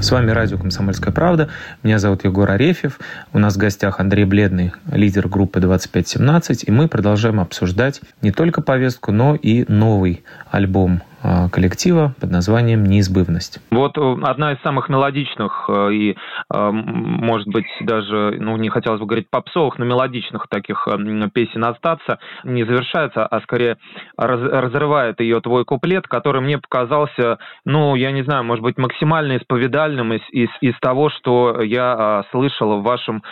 С 0.00 0.12
вами 0.12 0.30
радио 0.30 0.58
«Комсомольская 0.58 1.12
правда». 1.12 1.48
Меня 1.82 1.98
зовут 1.98 2.22
Егор 2.22 2.48
Арефьев. 2.48 3.00
У 3.32 3.38
нас 3.40 3.54
в 3.54 3.58
гостях 3.58 3.98
Андрей 3.98 4.24
Бледный, 4.24 4.72
лидер 4.92 5.28
группы 5.28 5.58
2517. 5.58 6.68
И 6.68 6.70
мы 6.70 6.86
продолжаем 6.86 7.40
обсуждать 7.40 8.00
не 8.22 8.30
только 8.30 8.62
повестку, 8.62 9.10
но 9.10 9.34
и 9.34 9.64
новый 9.66 10.22
альбом 10.50 11.02
коллектива 11.50 12.14
под 12.20 12.30
названием 12.30 12.84
«Неизбывность». 12.84 13.60
Вот 13.70 13.98
э, 13.98 14.16
одна 14.22 14.52
из 14.52 14.60
самых 14.62 14.88
мелодичных 14.88 15.68
э, 15.68 15.92
и, 15.92 16.10
э, 16.12 16.70
может 16.70 17.48
быть, 17.48 17.66
даже, 17.80 18.36
ну, 18.38 18.56
не 18.56 18.68
хотелось 18.68 19.00
бы 19.00 19.06
говорить 19.06 19.28
попсовых, 19.30 19.78
но 19.78 19.84
мелодичных 19.84 20.46
таких 20.48 20.86
песен 21.32 21.64
остаться 21.64 22.18
не 22.44 22.64
завершается, 22.64 23.26
а 23.26 23.40
скорее 23.40 23.78
раз, 24.16 24.40
разрывает 24.40 25.20
ее 25.20 25.40
твой 25.40 25.64
куплет, 25.64 26.06
который 26.06 26.40
мне 26.40 26.58
показался, 26.58 27.38
ну, 27.64 27.94
я 27.94 28.12
не 28.12 28.22
знаю, 28.22 28.44
может 28.44 28.62
быть, 28.62 28.78
максимально 28.78 29.38
исповедальным 29.38 30.12
из, 30.12 30.22
из, 30.30 30.48
из 30.60 30.78
того, 30.80 31.10
что 31.10 31.62
я 31.62 32.24
слышал 32.30 32.80
в 32.80 32.84
вашем 32.84 33.22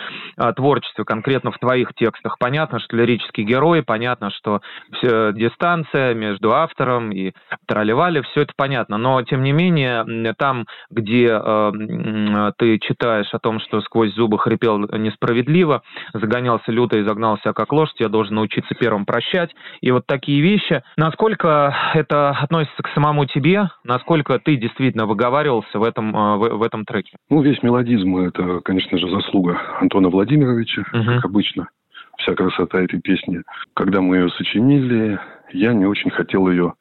творчестве, 0.55 1.05
конкретно 1.05 1.51
в 1.51 1.59
твоих 1.59 1.93
текстах. 1.95 2.37
Понятно, 2.37 2.79
что 2.79 2.95
лирический 2.95 3.43
герой, 3.43 3.83
понятно, 3.83 4.31
что 4.31 4.61
дистанция 5.01 6.13
между 6.13 6.53
автором 6.53 7.11
и 7.11 7.33
тролливали, 7.77 8.21
все 8.21 8.41
это 8.41 8.53
понятно. 8.55 8.97
Но, 8.97 9.21
тем 9.21 9.43
не 9.43 9.51
менее, 9.51 10.33
там, 10.37 10.65
где 10.89 11.29
э, 11.29 12.51
ты 12.57 12.79
читаешь 12.79 13.31
о 13.31 13.39
том, 13.39 13.59
что 13.59 13.81
сквозь 13.81 14.13
зубы 14.15 14.39
хрипел 14.39 14.79
несправедливо, 14.79 15.83
загонялся 16.13 16.71
люто 16.71 16.97
и 16.97 17.03
загнался 17.03 17.53
как 17.53 17.71
лошадь, 17.71 17.99
я 17.99 18.09
должен 18.09 18.35
научиться 18.35 18.73
первым 18.73 19.05
прощать. 19.05 19.51
И 19.81 19.91
вот 19.91 20.07
такие 20.07 20.41
вещи. 20.41 20.81
Насколько 20.97 21.75
это 21.93 22.29
относится 22.29 22.81
к 22.81 22.89
самому 22.95 23.25
тебе? 23.25 23.69
Насколько 23.83 24.39
ты 24.39 24.55
действительно 24.55 25.05
выговаривался 25.05 25.77
в 25.77 25.83
этом, 25.83 26.15
э, 26.15 26.37
в, 26.37 26.57
в 26.57 26.63
этом 26.63 26.83
треке? 26.83 27.17
Ну, 27.29 27.41
весь 27.41 27.61
мелодизм– 27.61 28.17
это, 28.17 28.61
конечно 28.61 28.97
же, 28.97 29.07
заслуга 29.09 29.59
Антона 29.79 30.09
Владимировича, 30.09 30.83
угу. 30.93 31.05
как 31.05 31.25
обычно. 31.25 31.69
Вся 32.17 32.33
красота 32.33 32.81
этой 32.81 32.99
песни. 32.99 33.43
Когда 33.75 34.01
мы 34.01 34.17
ее 34.17 34.29
сочинили, 34.31 35.19
я 35.53 35.73
не 35.73 35.85
очень 35.85 36.09
хотел 36.09 36.49
ее 36.49 36.73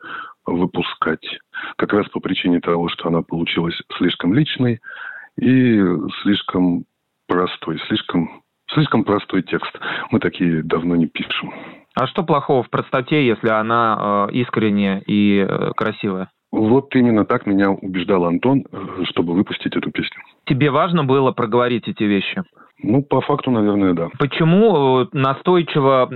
выпускать. 0.46 1.26
Как 1.76 1.92
раз 1.92 2.08
по 2.08 2.20
причине 2.20 2.60
того, 2.60 2.88
что 2.88 3.08
она 3.08 3.22
получилась 3.22 3.80
слишком 3.98 4.32
личной 4.34 4.80
и 5.40 5.80
слишком 6.22 6.84
простой, 7.26 7.78
слишком, 7.88 8.42
слишком 8.72 9.04
простой 9.04 9.42
текст. 9.42 9.72
Мы 10.10 10.20
такие 10.20 10.62
давно 10.62 10.96
не 10.96 11.06
пишем. 11.06 11.52
А 11.94 12.06
что 12.06 12.22
плохого 12.22 12.62
в 12.62 12.70
простоте, 12.70 13.26
если 13.26 13.48
она 13.48 14.28
э, 14.28 14.34
искренняя 14.34 15.02
и 15.06 15.38
э, 15.38 15.72
красивая? 15.76 16.30
Вот 16.52 16.94
именно 16.94 17.24
так 17.24 17.46
меня 17.46 17.70
убеждал 17.70 18.24
Антон, 18.26 18.64
э, 18.70 19.04
чтобы 19.10 19.34
выпустить 19.34 19.74
эту 19.74 19.90
песню. 19.90 20.22
Тебе 20.44 20.70
важно 20.70 21.04
было 21.04 21.32
проговорить 21.32 21.88
эти 21.88 22.04
вещи? 22.04 22.42
Ну, 22.82 23.02
по 23.02 23.22
факту, 23.22 23.50
наверное, 23.50 23.94
да. 23.94 24.10
Почему 24.18 25.00
э, 25.00 25.06
настойчиво 25.12 26.08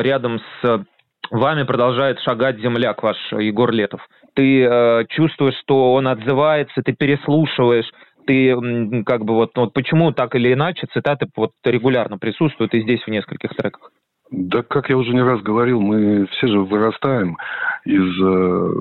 рядом 0.00 0.40
с 0.62 0.86
вами 1.30 1.64
продолжает 1.64 2.20
шагать 2.20 2.58
земляк 2.60 3.02
ваш 3.02 3.16
Егор 3.32 3.70
Летов. 3.70 4.00
Ты 4.34 4.62
э, 4.62 5.04
чувствуешь, 5.10 5.58
что 5.62 5.94
он 5.94 6.08
отзывается, 6.08 6.82
ты 6.82 6.92
переслушиваешь, 6.92 7.90
ты 8.26 8.54
как 9.04 9.24
бы 9.24 9.34
вот, 9.34 9.52
ну, 9.56 9.64
вот 9.64 9.72
почему 9.72 10.12
так 10.12 10.34
или 10.34 10.52
иначе 10.52 10.86
цитаты 10.92 11.26
вот 11.36 11.52
регулярно 11.64 12.18
присутствуют 12.18 12.74
и 12.74 12.82
здесь 12.82 13.02
в 13.02 13.08
нескольких 13.08 13.50
треках? 13.50 13.90
Да, 14.30 14.62
как 14.62 14.90
я 14.90 14.96
уже 14.96 15.12
не 15.14 15.22
раз 15.22 15.40
говорил, 15.40 15.80
мы 15.80 16.26
все 16.26 16.48
же 16.48 16.58
вырастаем 16.58 17.36
из 17.84 18.22
э, 18.22 18.72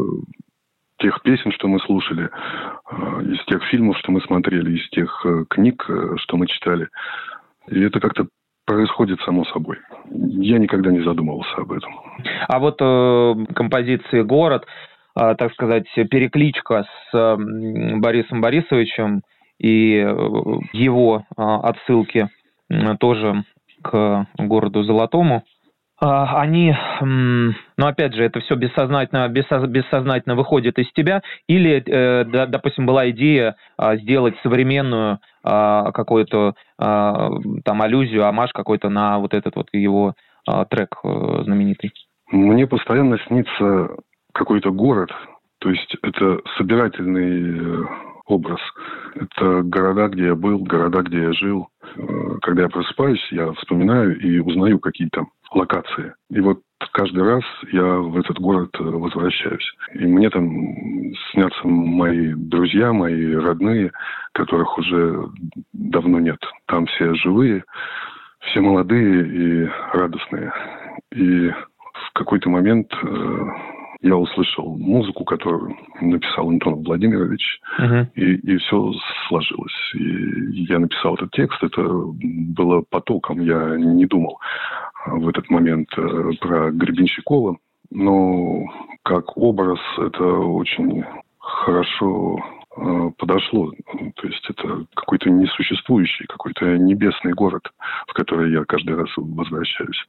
тех 0.99 1.21
песен, 1.21 1.51
что 1.51 1.67
мы 1.67 1.79
слушали, 1.79 2.29
э, 2.29 3.21
из 3.23 3.45
тех 3.45 3.63
фильмов, 3.65 3.97
что 3.99 4.11
мы 4.11 4.21
смотрели, 4.21 4.75
из 4.75 4.89
тех 4.89 5.21
э, 5.25 5.45
книг, 5.49 5.85
э, 5.87 6.15
что 6.17 6.37
мы 6.37 6.47
читали. 6.47 6.89
И 7.67 7.79
это 7.79 7.99
как-то 7.99 8.27
происходит 8.65 9.19
само 9.21 9.45
собой. 9.45 9.77
Я 10.09 10.57
никогда 10.57 10.91
не 10.91 11.01
задумывался 11.01 11.55
об 11.57 11.71
этом. 11.71 11.93
А 12.47 12.59
вот 12.59 12.77
э, 12.81 13.53
композиции 13.53 14.21
«Город», 14.21 14.65
э, 15.15 15.35
так 15.37 15.53
сказать, 15.53 15.85
перекличка 15.93 16.85
с 17.11 17.17
э, 17.17 17.37
Борисом 17.97 18.41
Борисовичем 18.41 19.21
и 19.59 19.97
э, 19.97 20.05
его 20.73 21.25
э, 21.37 21.41
отсылки 21.41 22.29
э, 22.69 22.95
тоже 22.97 23.43
к 23.81 24.27
городу 24.37 24.83
Золотому– 24.83 25.43
они, 25.99 26.75
ну 27.01 27.87
опять 27.87 28.13
же, 28.13 28.23
это 28.23 28.41
все 28.41 28.55
бессознательно, 28.55 29.27
бессознательно 29.29 30.35
выходит 30.35 30.77
из 30.77 30.91
тебя, 30.91 31.21
или, 31.47 31.81
э, 31.85 32.25
допустим, 32.47 32.85
была 32.85 33.09
идея 33.11 33.55
а, 33.77 33.95
сделать 33.95 34.35
современную 34.43 35.19
а, 35.43 35.91
какую-то 35.91 36.55
там 36.77 37.81
аллюзию, 37.81 38.27
амаш 38.27 38.51
какой-то 38.51 38.89
на 38.89 39.19
вот 39.19 39.33
этот 39.33 39.55
вот 39.55 39.69
его 39.71 40.13
трек 40.69 40.95
э, 41.03 41.43
знаменитый? 41.43 41.91
Мне 42.31 42.67
постоянно 42.67 43.17
снится 43.27 43.95
какой-то 44.33 44.71
город, 44.71 45.09
то 45.59 45.69
есть 45.69 45.95
это 46.03 46.39
собирательный 46.57 47.59
э, 47.59 47.85
образ. 48.25 48.59
Это 49.15 49.61
города, 49.63 50.07
где 50.09 50.25
я 50.27 50.35
был, 50.35 50.59
города, 50.59 51.01
где 51.01 51.21
я 51.21 51.33
жил. 51.33 51.69
Когда 52.41 52.63
я 52.63 52.69
просыпаюсь, 52.69 53.25
я 53.31 53.51
вспоминаю 53.53 54.19
и 54.19 54.39
узнаю, 54.39 54.79
какие 54.79 55.09
там 55.09 55.29
локации. 55.55 56.13
И 56.29 56.39
вот 56.41 56.61
каждый 56.91 57.23
раз 57.23 57.43
я 57.71 57.83
в 57.83 58.17
этот 58.17 58.39
город 58.39 58.69
э, 58.79 58.83
возвращаюсь. 58.83 59.73
И 59.93 60.05
мне 60.05 60.29
там 60.29 60.49
снятся 61.31 61.67
мои 61.67 62.33
друзья, 62.35 62.93
мои 62.93 63.33
родные, 63.33 63.91
которых 64.33 64.77
уже 64.77 65.29
давно 65.73 66.19
нет. 66.19 66.39
Там 66.67 66.85
все 66.87 67.15
живые, 67.15 67.63
все 68.41 68.61
молодые 68.61 69.27
и 69.27 69.69
радостные. 69.93 70.53
И 71.11 71.49
в 71.49 72.13
какой-то 72.13 72.49
момент 72.49 72.93
э, 73.01 73.45
я 74.01 74.15
услышал 74.17 74.77
музыку, 74.77 75.23
которую 75.23 75.75
написал 76.01 76.49
Антон 76.49 76.83
Владимирович, 76.83 77.59
uh-huh. 77.79 78.07
и, 78.15 78.35
и 78.35 78.57
все 78.57 78.91
сложилось. 79.27 79.93
И 79.95 80.65
я 80.69 80.79
написал 80.79 81.15
этот 81.15 81.31
текст, 81.31 81.63
это 81.63 81.81
было 81.81 82.83
потоком, 82.89 83.39
я 83.41 83.75
не 83.77 84.05
думал 84.05 84.39
в 85.05 85.27
этот 85.27 85.49
момент 85.49 85.89
э, 85.97 86.31
про 86.39 86.71
Гребенщикова, 86.71 87.57
но 87.91 88.63
как 89.03 89.37
образ 89.37 89.79
это 89.97 90.23
очень 90.23 91.03
хорошо 91.39 92.37
э, 92.77 93.09
подошло. 93.17 93.71
То 94.15 94.27
есть 94.27 94.45
это 94.49 94.85
какой-то 94.95 95.29
несуществующий, 95.29 96.25
какой-то 96.25 96.77
небесный 96.77 97.33
город, 97.33 97.71
в 98.07 98.13
который 98.13 98.51
я 98.51 98.65
каждый 98.65 98.95
раз 98.95 99.09
возвращаюсь. 99.15 100.03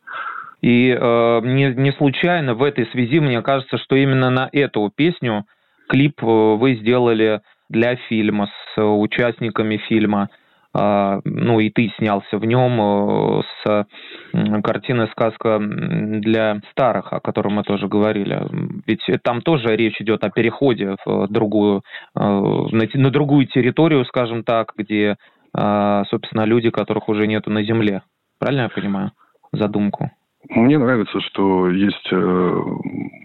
И 0.62 0.90
э, 0.90 1.40
не, 1.44 1.74
не 1.74 1.92
случайно 1.92 2.54
в 2.54 2.62
этой 2.62 2.86
связи 2.86 3.20
мне 3.20 3.42
кажется, 3.42 3.78
что 3.78 3.94
именно 3.94 4.30
на 4.30 4.48
эту 4.52 4.90
песню 4.94 5.44
клип 5.88 6.22
э, 6.22 6.26
вы 6.26 6.76
сделали 6.76 7.42
для 7.68 7.96
фильма 7.96 8.48
с 8.74 8.82
участниками 8.82 9.76
фильма. 9.76 10.28
Э, 10.76 11.20
ну 11.24 11.60
и 11.60 11.70
ты 11.70 11.92
снялся 11.98 12.38
в 12.38 12.44
нем 12.44 12.80
э, 12.80 13.42
с 13.42 13.86
э, 14.32 14.62
картиной 14.62 15.08
«Сказка 15.08 15.58
для 15.60 16.60
старых», 16.72 17.12
о 17.12 17.20
которой 17.20 17.48
мы 17.48 17.62
тоже 17.62 17.88
говорили. 17.88 18.46
Ведь 18.86 19.02
там 19.22 19.40
тоже 19.40 19.76
речь 19.76 20.00
идет 20.00 20.24
о 20.24 20.30
переходе 20.30 20.96
в 21.04 21.28
другую, 21.28 21.82
э, 22.14 22.20
на, 22.20 23.10
другую 23.10 23.46
территорию, 23.46 24.04
скажем 24.04 24.44
так, 24.44 24.72
где, 24.76 25.16
э, 25.56 26.02
собственно, 26.10 26.44
люди, 26.44 26.70
которых 26.70 27.08
уже 27.08 27.26
нету 27.26 27.50
на 27.50 27.62
земле. 27.62 28.02
Правильно 28.38 28.62
я 28.62 28.68
понимаю 28.68 29.12
задумку? 29.52 30.10
Мне 30.50 30.78
нравится, 30.78 31.20
что 31.20 31.70
есть, 31.70 32.08
э, 32.12 32.62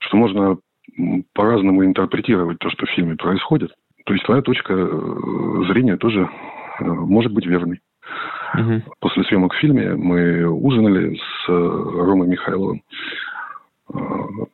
что 0.01 0.17
можно 0.17 0.58
по-разному 1.34 1.86
интерпретировать 1.86 2.60
то, 2.60 2.70
что 2.70 2.86
в 2.86 2.89
фильме 2.89 3.15
происходит. 3.15 3.72
То 4.05 4.13
есть 4.13 4.25
твоя 4.25 4.41
точка 4.41 4.74
э, 4.74 4.88
зрения 5.67 5.98
тоже 5.98 6.22
э, 6.22 6.61
может 6.84 7.34
быть 7.34 7.46
верной. 7.46 7.80
Угу. 8.54 8.82
После 9.00 9.24
съемок 9.24 9.54
в 9.54 9.58
фильме 9.58 9.96
мы 9.96 10.46
ужинали 10.46 11.16
с 11.16 11.48
Ромой 11.48 12.28
Михайловым, 12.28 12.82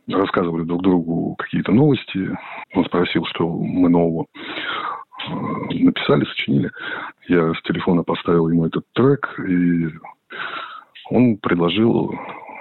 рассказывали 0.08 0.64
друг 0.64 0.82
другу 0.84 1.36
какие-то 1.36 1.72
новости. 1.72 2.30
Он 2.76 2.86
спросил, 2.86 3.26
что 3.26 3.48
мы 3.50 3.90
нового 3.90 4.26
написали, 5.70 6.26
сочинили. 6.26 6.72
Я 7.28 7.54
с 7.54 7.62
телефона 7.64 8.04
поставил 8.04 8.50
ему 8.50 8.66
этот 8.66 8.86
трек, 8.94 9.28
и 9.48 9.90
он 11.10 11.38
предложил 11.38 12.14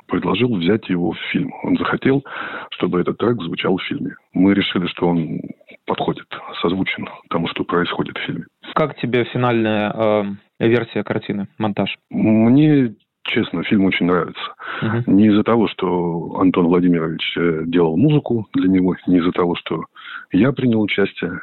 предложил 0.07 0.55
взять 0.57 0.89
его 0.89 1.13
в 1.13 1.19
фильм. 1.33 1.53
Он 1.63 1.77
захотел, 1.77 2.25
чтобы 2.71 3.01
этот 3.01 3.19
трек 3.19 3.41
звучал 3.43 3.77
в 3.77 3.83
фильме. 3.83 4.15
Мы 4.33 4.55
решили, 4.55 4.87
что 4.87 5.09
он 5.09 5.41
подходит, 5.87 6.27
созвучен 6.61 7.09
тому, 7.31 7.49
что 7.49 7.65
происходит 7.65 8.17
в 8.17 8.21
фильме. 8.23 8.45
Как 8.75 8.97
тебе 8.97 9.25
финальная 9.25 9.93
э, 9.93 10.25
версия 10.61 11.03
картины, 11.03 11.49
монтаж? 11.59 11.97
Мне 12.11 12.95
честно, 13.23 13.63
фильм 13.65 13.85
очень 13.85 14.07
нравится. 14.07 14.55
Uh-huh. 14.83 15.03
Не 15.07 15.27
из-за 15.27 15.43
того, 15.43 15.69
что 15.69 16.39
Антон 16.39 16.67
Владимирович 16.67 17.37
э, 17.37 17.63
делал 17.67 17.97
музыку 17.97 18.47
для 18.55 18.69
него, 18.69 18.95
не 19.07 19.19
из-за 19.19 19.33
того, 19.33 19.57
что 19.57 19.85
я 20.33 20.53
принял 20.53 20.81
участие. 20.81 21.41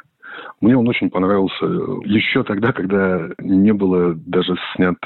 Мне 0.60 0.76
он 0.76 0.88
очень 0.88 1.10
понравился 1.10 1.64
еще 2.04 2.42
тогда, 2.42 2.72
когда 2.72 3.28
не 3.38 3.72
было 3.72 4.14
даже 4.14 4.56
снят, 4.74 4.96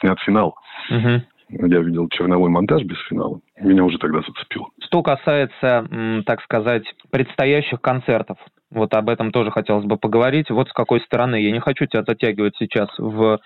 снят 0.00 0.18
финал. 0.20 0.56
Uh-huh 0.90 1.22
я 1.48 1.80
видел 1.80 2.08
черновой 2.08 2.50
монтаж 2.50 2.82
без 2.82 2.98
финала. 3.08 3.40
Меня 3.60 3.84
уже 3.84 3.98
тогда 3.98 4.20
зацепило. 4.20 4.68
Что 4.80 5.02
касается, 5.02 6.22
так 6.26 6.42
сказать, 6.42 6.84
предстоящих 7.10 7.80
концертов, 7.80 8.38
вот 8.70 8.92
об 8.94 9.08
этом 9.08 9.30
тоже 9.30 9.50
хотелось 9.50 9.84
бы 9.84 9.96
поговорить. 9.96 10.50
Вот 10.50 10.68
с 10.68 10.72
какой 10.72 11.00
стороны. 11.00 11.36
Я 11.36 11.52
не 11.52 11.60
хочу 11.60 11.86
тебя 11.86 12.04
затягивать 12.06 12.54
сейчас 12.58 12.88
в 12.98 13.38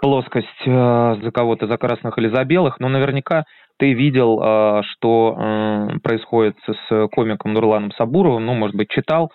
плоскость 0.00 0.46
э, 0.66 1.16
за 1.22 1.30
кого-то, 1.30 1.66
за 1.66 1.76
красных 1.78 2.18
или 2.18 2.28
за 2.28 2.44
белых, 2.44 2.80
но 2.80 2.88
наверняка 2.88 3.44
ты 3.78 3.92
видел, 3.92 4.40
э, 4.42 4.82
что 4.84 5.36
э, 5.38 5.98
происходит 6.02 6.56
с 6.66 7.08
комиком 7.08 7.54
Нурланом 7.54 7.92
Сабуровым, 7.92 8.46
ну, 8.46 8.54
может 8.54 8.76
быть, 8.76 8.88
читал 8.88 9.32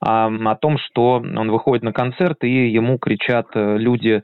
о 0.00 0.54
том, 0.54 0.78
что 0.78 1.14
он 1.14 1.50
выходит 1.50 1.82
на 1.82 1.92
концерт, 1.92 2.44
и 2.44 2.68
ему 2.68 2.98
кричат 2.98 3.48
люди 3.54 4.22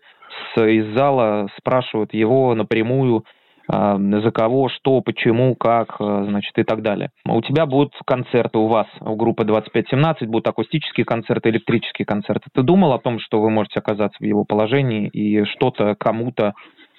с, 0.55 0.63
из 0.63 0.95
зала 0.95 1.49
спрашивают 1.59 2.15
его 2.15 2.55
напрямую, 2.55 3.25
а, 3.67 3.97
за 3.99 4.31
кого, 4.31 4.69
что, 4.69 5.01
почему, 5.01 5.55
как, 5.55 5.97
а, 5.99 6.25
значит, 6.25 6.59
и 6.59 6.65
так 6.65 6.83
далее. 6.83 7.11
У 7.27 7.41
тебя 7.41 7.67
будут 7.67 7.95
концерты 8.07 8.59
у 8.59 8.67
вас, 8.67 8.87
у 9.01 9.17
группы 9.17 9.45
2517, 9.45 10.29
будут 10.29 10.49
акустические 10.49 11.07
концерты, 11.07 11.49
электрические 11.49 12.05
концерты. 12.05 12.51
Ты 12.53 12.63
думал 12.63 12.93
о 12.93 12.99
том, 12.99 13.19
что 13.19 13.41
вы 13.41 13.51
можете 13.51 13.81
оказаться 13.81 14.19
в 14.21 14.27
его 14.27 14.45
положении 14.45 15.09
и 15.09 15.45
что-то 15.45 15.95
кому-то 15.95 16.55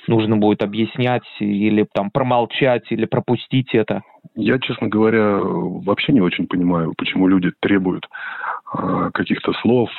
нужно 0.07 0.37
будет 0.37 0.63
объяснять 0.63 1.23
или 1.39 1.85
там 1.93 2.09
промолчать 2.11 2.91
или 2.91 3.05
пропустить 3.05 3.73
это? 3.73 4.01
Я, 4.35 4.59
честно 4.59 4.87
говоря, 4.87 5.39
вообще 5.39 6.11
не 6.11 6.19
очень 6.19 6.47
понимаю, 6.47 6.93
почему 6.97 7.27
люди 7.27 7.53
требуют 7.61 8.05
э, 8.77 9.09
каких-то 9.13 9.53
слов 9.61 9.89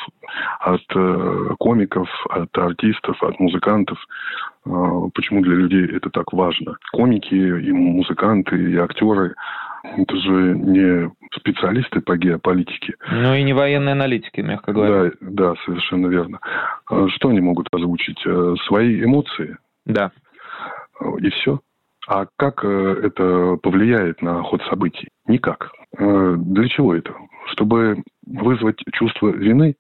от 0.61 0.83
э, 0.95 1.55
комиков, 1.59 2.09
от 2.29 2.57
артистов, 2.59 3.23
от 3.23 3.41
музыкантов. 3.41 3.99
Э, 4.67 4.71
почему 5.15 5.41
для 5.41 5.55
людей 5.55 5.87
это 5.87 6.11
так 6.11 6.35
важно? 6.35 6.77
Комики 6.93 7.35
и 7.35 7.73
музыканты, 7.73 8.73
и 8.73 8.77
актеры 8.77 9.35
это 9.83 10.17
же 10.17 10.55
не 10.59 11.11
специалисты 11.35 12.03
по 12.03 12.19
геополитике. 12.19 12.95
Ну 13.11 13.35
и 13.35 13.43
не 13.43 13.55
военные 13.55 13.93
аналитики, 13.93 14.43
мягко 14.43 14.73
говоря. 14.73 15.13
Да, 15.21 15.55
да, 15.55 15.55
совершенно 15.65 16.09
верно. 16.09 16.41
Что 17.09 17.29
они 17.31 17.41
могут 17.41 17.69
озвучить? 17.73 18.19
Свои 18.67 19.03
эмоции, 19.03 19.57
да. 19.87 20.11
И 21.21 21.31
все. 21.31 21.61
А 22.07 22.27
как 22.37 22.65
э, 22.65 23.01
это 23.03 23.57
повлияет 23.63 24.23
на 24.23 24.43
ход 24.43 24.63
событий? 24.71 25.09
Никак. 25.27 25.73
Э, 25.99 26.37
для 26.39 26.69
чего 26.69 26.95
это? 26.95 27.15
Чтобы 27.49 28.03
вызвать 28.27 28.79
чувство 28.93 29.29
вины? 29.29 29.77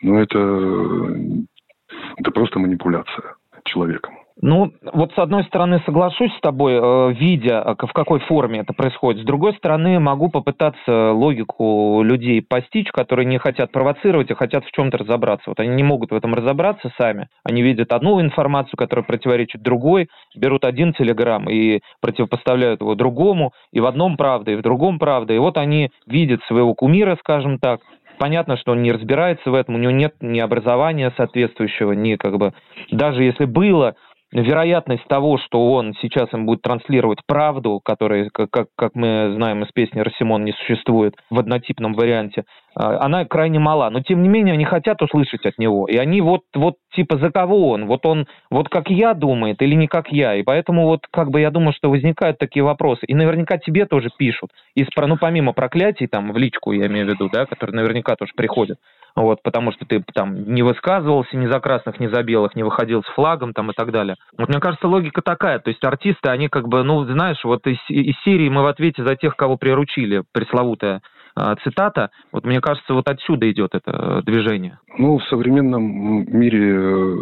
Но 0.00 0.20
это, 0.20 0.38
это 2.16 2.30
просто 2.30 2.58
манипуляция 2.58 3.36
человеком. 3.64 4.16
Ну, 4.40 4.72
вот 4.92 5.12
с 5.14 5.18
одной 5.18 5.42
стороны 5.44 5.82
соглашусь 5.84 6.32
с 6.36 6.40
тобой, 6.40 6.74
э, 6.74 7.12
видя, 7.14 7.62
э, 7.64 7.86
в 7.86 7.92
какой 7.92 8.20
форме 8.20 8.60
это 8.60 8.72
происходит. 8.72 9.22
С 9.22 9.26
другой 9.26 9.54
стороны, 9.54 9.98
могу 9.98 10.28
попытаться 10.28 11.12
логику 11.12 12.02
людей 12.04 12.40
постичь, 12.40 12.90
которые 12.92 13.26
не 13.26 13.38
хотят 13.38 13.72
провоцировать, 13.72 14.30
а 14.30 14.36
хотят 14.36 14.64
в 14.64 14.70
чем-то 14.70 14.98
разобраться. 14.98 15.50
Вот 15.50 15.58
они 15.58 15.70
не 15.70 15.82
могут 15.82 16.12
в 16.12 16.14
этом 16.14 16.34
разобраться 16.34 16.92
сами. 16.96 17.28
Они 17.42 17.62
видят 17.62 17.92
одну 17.92 18.20
информацию, 18.20 18.76
которая 18.76 19.04
противоречит 19.04 19.60
другой, 19.60 20.08
берут 20.36 20.64
один 20.64 20.92
телеграм 20.92 21.48
и 21.50 21.80
противопоставляют 22.00 22.80
его 22.80 22.94
другому, 22.94 23.52
и 23.72 23.80
в 23.80 23.86
одном 23.86 24.16
правда, 24.16 24.52
и 24.52 24.56
в 24.56 24.62
другом 24.62 25.00
правда. 25.00 25.34
И 25.34 25.38
вот 25.38 25.58
они 25.58 25.90
видят 26.06 26.42
своего 26.44 26.74
кумира, 26.74 27.16
скажем 27.16 27.58
так, 27.58 27.80
понятно, 28.18 28.56
что 28.56 28.72
он 28.72 28.82
не 28.82 28.92
разбирается 28.92 29.50
в 29.50 29.54
этом, 29.54 29.76
у 29.76 29.78
него 29.78 29.92
нет 29.92 30.14
ни 30.20 30.40
образования 30.40 31.12
соответствующего, 31.16 31.92
ни 31.92 32.16
как 32.16 32.36
бы, 32.36 32.52
даже 32.90 33.22
если 33.22 33.44
было, 33.44 33.94
вероятность 34.32 35.04
того, 35.08 35.38
что 35.38 35.72
он 35.72 35.94
сейчас 36.00 36.32
им 36.32 36.46
будет 36.46 36.62
транслировать 36.62 37.20
правду, 37.26 37.80
которая, 37.82 38.28
как, 38.30 38.66
как 38.76 38.94
мы 38.94 39.32
знаем 39.34 39.62
из 39.62 39.72
песни 39.72 40.00
«Рассимон» 40.00 40.44
не 40.44 40.52
существует 40.52 41.14
в 41.30 41.38
однотипном 41.38 41.94
варианте, 41.94 42.44
а, 42.74 43.04
она 43.04 43.24
крайне 43.24 43.58
мала. 43.58 43.90
Но, 43.90 44.00
тем 44.00 44.22
не 44.22 44.28
менее, 44.28 44.54
они 44.54 44.64
хотят 44.64 45.00
услышать 45.02 45.46
от 45.46 45.58
него. 45.58 45.86
И 45.86 45.96
они 45.96 46.20
вот, 46.20 46.42
вот 46.54 46.74
типа, 46.94 47.18
за 47.18 47.30
кого 47.30 47.70
он? 47.70 47.86
Вот 47.86 48.04
он, 48.06 48.26
вот 48.50 48.68
как 48.68 48.90
я 48.90 49.14
думает 49.14 49.62
или 49.62 49.74
не 49.74 49.86
как 49.86 50.12
я? 50.12 50.34
И 50.36 50.42
поэтому 50.42 50.84
вот, 50.84 51.06
как 51.10 51.30
бы, 51.30 51.40
я 51.40 51.50
думаю, 51.50 51.72
что 51.72 51.90
возникают 51.90 52.38
такие 52.38 52.62
вопросы. 52.62 53.06
И 53.06 53.14
наверняка 53.14 53.58
тебе 53.58 53.86
тоже 53.86 54.10
пишут. 54.16 54.50
Из, 54.74 54.86
ну, 54.96 55.16
помимо 55.18 55.52
проклятий, 55.52 56.06
там, 56.06 56.32
в 56.32 56.36
личку, 56.36 56.72
я 56.72 56.86
имею 56.86 57.06
в 57.06 57.10
виду, 57.10 57.30
да, 57.32 57.46
которые 57.46 57.76
наверняка 57.76 58.14
тоже 58.16 58.32
приходят 58.36 58.78
вот, 59.22 59.42
потому 59.42 59.72
что 59.72 59.84
ты 59.84 60.02
там 60.14 60.52
не 60.54 60.62
высказывался 60.62 61.36
ни 61.36 61.46
за 61.46 61.60
красных, 61.60 62.00
ни 62.00 62.06
за 62.06 62.22
белых, 62.22 62.54
не 62.54 62.62
выходил 62.62 63.02
с 63.02 63.14
флагом 63.14 63.52
там 63.52 63.70
и 63.70 63.74
так 63.74 63.90
далее. 63.90 64.16
Вот 64.36 64.48
мне 64.48 64.60
кажется, 64.60 64.88
логика 64.88 65.22
такая, 65.22 65.58
то 65.58 65.70
есть 65.70 65.82
артисты, 65.84 66.28
они 66.28 66.48
как 66.48 66.68
бы, 66.68 66.82
ну, 66.82 67.04
знаешь, 67.04 67.42
вот 67.44 67.66
из, 67.66 67.78
из 67.88 68.14
серии 68.24 68.48
мы 68.48 68.62
в 68.62 68.66
ответе 68.66 69.04
за 69.04 69.16
тех, 69.16 69.36
кого 69.36 69.56
приручили, 69.56 70.22
пресловутая 70.32 71.02
цитата. 71.62 72.10
Вот 72.32 72.44
мне 72.44 72.60
кажется, 72.60 72.94
вот 72.94 73.08
отсюда 73.08 73.50
идет 73.50 73.74
это 73.74 73.90
э, 73.90 74.22
движение. 74.24 74.78
Ну, 74.96 75.18
в 75.18 75.24
современном 75.24 75.82
мире 75.82 76.74
э, 76.74 77.16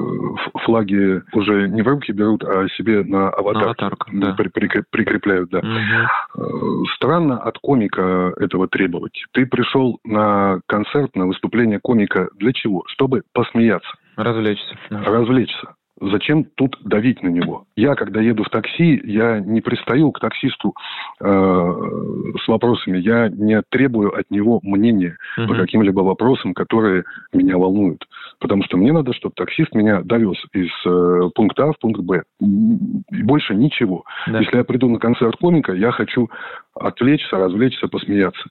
флаги 0.65 1.23
уже 1.33 1.69
не 1.69 1.83
в 1.83 1.89
руки 1.89 2.13
берут, 2.13 2.45
а 2.45 2.69
себе 2.77 3.05
на 3.05 3.29
аватарку, 3.29 3.59
на 3.59 3.65
аватарку 3.65 4.11
да. 4.13 4.35
при, 4.35 4.49
при, 4.49 4.83
прикрепляют. 4.91 5.51
Да. 5.51 5.59
Угу. 5.59 6.87
Странно 6.97 7.39
от 7.39 7.59
комика 7.59 8.33
этого 8.39 8.69
требовать. 8.69 9.25
Ты 9.33 9.47
пришел 9.47 9.99
на 10.05 10.61
концерт, 10.67 11.15
на 11.15 11.27
выступление 11.27 11.81
комика 11.81 12.29
для 12.39 12.53
чего? 12.53 12.85
Чтобы 12.87 13.23
посмеяться. 13.33 13.91
Развлечься. 14.17 14.77
Развлечься. 14.91 15.76
Зачем 15.99 16.45
тут 16.45 16.77
давить 16.85 17.23
на 17.23 17.29
него? 17.29 17.65
Я, 17.75 17.95
когда 17.95 18.21
еду 18.21 18.45
в 18.45 18.51
такси, 18.51 19.01
я 19.05 19.41
не 19.41 19.63
пристаю 19.63 20.13
к 20.13 20.21
таксисту 20.21 20.75
э, 21.21 21.25
с 21.25 22.49
вопросами, 22.49 22.99
я 22.99 23.29
не 23.31 23.63
требую 23.71 24.15
от 24.15 24.31
него 24.31 24.61
мнения 24.63 25.17
угу. 25.39 25.49
по 25.49 25.55
каким-либо 25.55 26.01
вопросам, 26.01 26.53
которые 26.53 27.05
меня 27.33 27.57
волнуют. 27.57 28.05
Потому 28.41 28.63
что 28.65 28.77
мне 28.77 28.93
надо, 28.93 29.15
чтобы 29.15 29.35
таксист 29.37 29.75
меня 29.75 30.03
довез 30.03 30.37
из 30.53 30.71
э, 30.85 31.31
пункта 31.35 31.65
А 31.65 31.73
в 31.73 31.79
пункт 31.79 32.01
Б. 32.01 32.25
И 32.41 33.23
больше 33.23 33.55
ничего. 33.55 34.05
Да. 34.27 34.41
Если 34.41 34.57
я 34.57 34.65
приду 34.65 34.91
на 34.91 34.99
концерт 34.99 35.37
комика, 35.37 35.73
я 35.73 35.93
хочу 35.93 36.29
отвлечься, 36.75 37.39
развлечься, 37.39 37.89
посмеяться. 37.89 38.45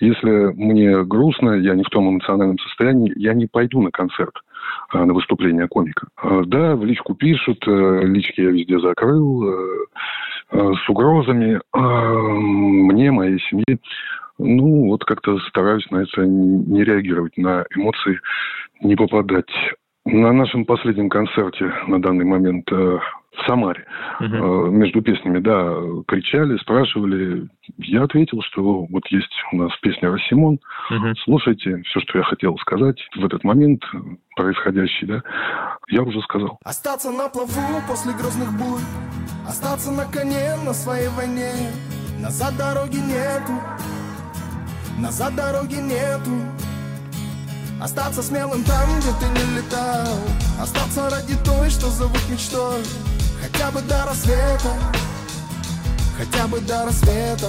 Если 0.00 0.52
мне 0.54 1.04
грустно, 1.04 1.52
я 1.52 1.74
не 1.74 1.84
в 1.84 1.88
том 1.88 2.08
эмоциональном 2.08 2.58
состоянии, 2.58 3.12
я 3.16 3.34
не 3.34 3.46
пойду 3.46 3.82
на 3.82 3.90
концерт. 3.90 4.34
А, 4.90 5.04
на 5.04 5.12
выступление 5.12 5.68
комика. 5.68 6.08
А, 6.16 6.42
да, 6.44 6.74
в 6.74 6.84
личку 6.84 7.14
пишут, 7.14 7.62
э, 7.66 8.00
лички 8.04 8.40
я 8.40 8.50
везде 8.50 8.78
закрыл, 8.78 9.44
э, 9.46 9.84
э, 10.52 10.72
с 10.84 10.88
угрозами 10.88 11.60
мне, 11.74 13.10
моей 13.10 13.38
семье. 13.50 13.78
Ну, 14.38 14.88
вот 14.88 15.04
как-то 15.04 15.38
стараюсь 15.40 15.90
на 15.90 15.98
это 15.98 16.24
не 16.24 16.84
реагировать, 16.84 17.36
на 17.36 17.66
эмоции 17.74 18.18
не 18.80 18.96
попадать. 18.96 19.50
На 20.06 20.32
нашем 20.32 20.64
последнем 20.64 21.10
концерте 21.10 21.70
на 21.86 22.00
данный 22.00 22.24
момент 22.24 22.66
в 23.36 23.46
Самаре. 23.46 23.84
Uh-huh. 24.20 24.70
Между 24.70 25.02
песнями, 25.02 25.38
да, 25.38 25.74
кричали, 26.06 26.56
спрашивали. 26.58 27.48
Я 27.78 28.04
ответил, 28.04 28.40
что 28.42 28.86
вот 28.86 29.06
есть 29.08 29.32
у 29.52 29.56
нас 29.56 29.72
песня 29.80 30.10
«Рассимон». 30.10 30.58
Uh-huh. 30.90 31.14
Слушайте, 31.24 31.82
все, 31.86 32.00
что 32.00 32.18
я 32.18 32.24
хотел 32.24 32.56
сказать 32.58 32.98
в 33.14 33.24
этот 33.24 33.44
момент 33.44 33.82
происходящий, 34.34 35.06
да, 35.06 35.22
я 35.88 36.02
уже 36.02 36.20
сказал. 36.22 36.58
Остаться 36.64 37.10
на 37.10 37.28
плаву 37.28 37.82
после 37.86 38.12
грозных 38.12 38.52
бурь, 38.58 38.80
остаться 39.46 39.92
на 39.92 40.04
коне 40.04 40.56
на 40.64 40.72
своей 40.72 41.08
войне. 41.08 41.52
Назад 42.20 42.56
дороги 42.56 42.96
нету, 42.96 43.52
назад 45.00 45.36
дороги 45.36 45.76
нету. 45.76 46.32
Остаться 47.80 48.22
смелым 48.22 48.64
там, 48.64 48.88
где 48.98 49.10
ты 49.20 49.26
не 49.38 49.56
летал 49.56 50.18
Остаться 50.60 51.08
ради 51.10 51.36
той, 51.44 51.70
что 51.70 51.86
зовут 51.86 52.18
мечтой 52.28 52.82
Хотя 53.42 53.70
бы 53.70 53.80
до 53.82 54.04
рассвета. 54.04 54.72
Хотя 56.16 56.46
бы 56.48 56.60
до 56.60 56.84
рассвета 56.84 57.48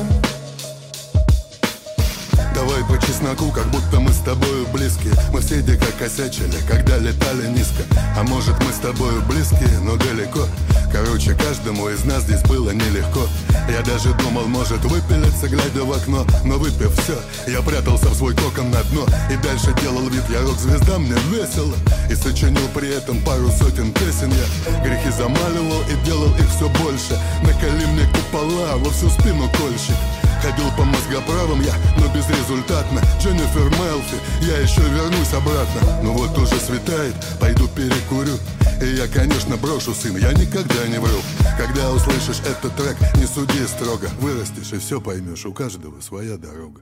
Давай 2.54 2.84
по 2.84 2.98
чесноку, 3.06 3.52
как 3.52 3.68
будто 3.68 4.00
мы 4.00 4.12
с 4.12 4.20
тобою 4.20 4.68
близки. 4.68 5.10
Мы 5.32 5.42
все 5.42 5.62
дико 5.62 5.86
косячили, 5.98 6.56
когда 6.68 6.98
летали 6.98 7.48
низко. 7.48 7.84
А 8.18 8.24
может 8.24 8.56
мы 8.64 8.72
с 8.72 8.78
тобою 8.78 9.22
близки, 9.24 9.68
но 9.84 9.96
далеко. 9.96 10.46
Короче, 10.92 11.36
каждому 11.36 11.88
из 11.90 12.04
нас 12.04 12.24
здесь 12.24 12.42
было 12.42 12.72
нелегко. 12.72 13.28
Я 13.70 13.82
даже 13.82 14.14
думал, 14.16 14.46
может 14.48 14.84
выпилиться, 14.86 15.48
глядя 15.48 15.84
в 15.84 15.92
окно. 15.92 16.26
Но 16.44 16.58
выпив 16.58 16.92
все, 17.00 17.18
я 17.52 17.62
прятался 17.62 18.10
в 18.10 18.16
свой 18.16 18.36
кокон 18.36 18.72
на 18.72 18.82
дно. 18.86 19.06
И 19.32 19.38
дальше 19.38 19.74
делал 19.82 20.08
вид, 20.10 20.24
я 20.30 20.42
рок-звезда, 20.42 20.98
мне 20.98 21.16
весело 21.32 21.76
И 22.10 22.16
сочинил 22.16 22.68
при 22.74 22.90
этом 22.90 23.22
пару 23.22 23.50
сотен 23.52 23.92
песен 23.94 24.32
Я. 24.32 24.84
Грехи 24.84 25.12
замаливал 25.12 25.82
и 25.90 26.06
делал 26.06 26.34
их 26.36 26.50
все 26.56 26.68
больше. 26.84 27.20
Накали 27.44 27.86
мне 27.86 28.08
купола 28.08 28.78
во 28.78 28.90
всю 28.90 29.10
спину 29.10 29.50
кольщик 29.58 29.96
Ходил 30.42 30.72
по 30.78 30.84
мозгоправам 30.84 31.62
я, 31.62 31.74
но 31.98 32.08
безрезультатно. 32.14 33.02
Дженнифер 33.20 33.70
Мелфи, 33.78 34.18
я 34.42 34.58
еще 34.58 34.82
вернусь 34.82 35.34
обратно. 35.34 35.82
Ну 36.02 36.14
вот 36.14 36.38
уже 36.38 36.58
светает, 36.60 37.14
пойду 37.42 37.68
перекурю. 37.68 38.38
И 38.82 38.96
я, 38.96 39.08
конечно, 39.08 39.58
брошу, 39.58 39.94
сын, 39.94 40.16
я 40.16 40.32
никогда 40.32 40.88
не 40.88 40.98
вру. 40.98 41.20
Когда 41.58 41.92
услышишь 41.92 42.40
этот 42.46 42.74
трек, 42.78 42.96
не 43.16 43.26
суди 43.26 43.68
строго. 43.68 44.08
Вырастешь 44.22 44.72
и 44.72 44.80
все 44.80 45.02
поймешь, 45.02 45.46
у 45.46 45.52
каждого 45.52 46.00
своя 46.00 46.38
дорога. 46.38 46.82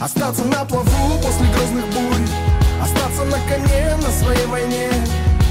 Остаться 0.00 0.44
на 0.44 0.64
плаву 0.64 1.18
после 1.22 1.46
грозных 1.52 1.84
бурь. 1.88 2.28
Остаться 2.80 3.24
на 3.24 3.38
коне 3.48 3.96
на 3.96 4.10
своей 4.12 4.46
войне. 4.46 4.90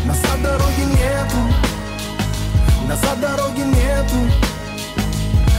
Назад 0.06 0.42
дороги 0.42 0.82
нету. 0.82 1.38
Назад 2.88 3.22
дороги 3.22 3.62
нету 3.62 4.47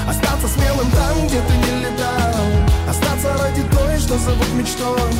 Остаться 0.09 0.49
смелым 0.49 0.91
там, 0.91 1.27
где 1.27 1.41
ты 1.41 1.55
не 1.55 1.81
летал. 1.85 2.45
Остаться 2.89 3.29
ради 3.39 3.63
той, 3.65 3.99
что 3.99 4.17
зовут 4.19 4.53
мечтой. 4.55 5.13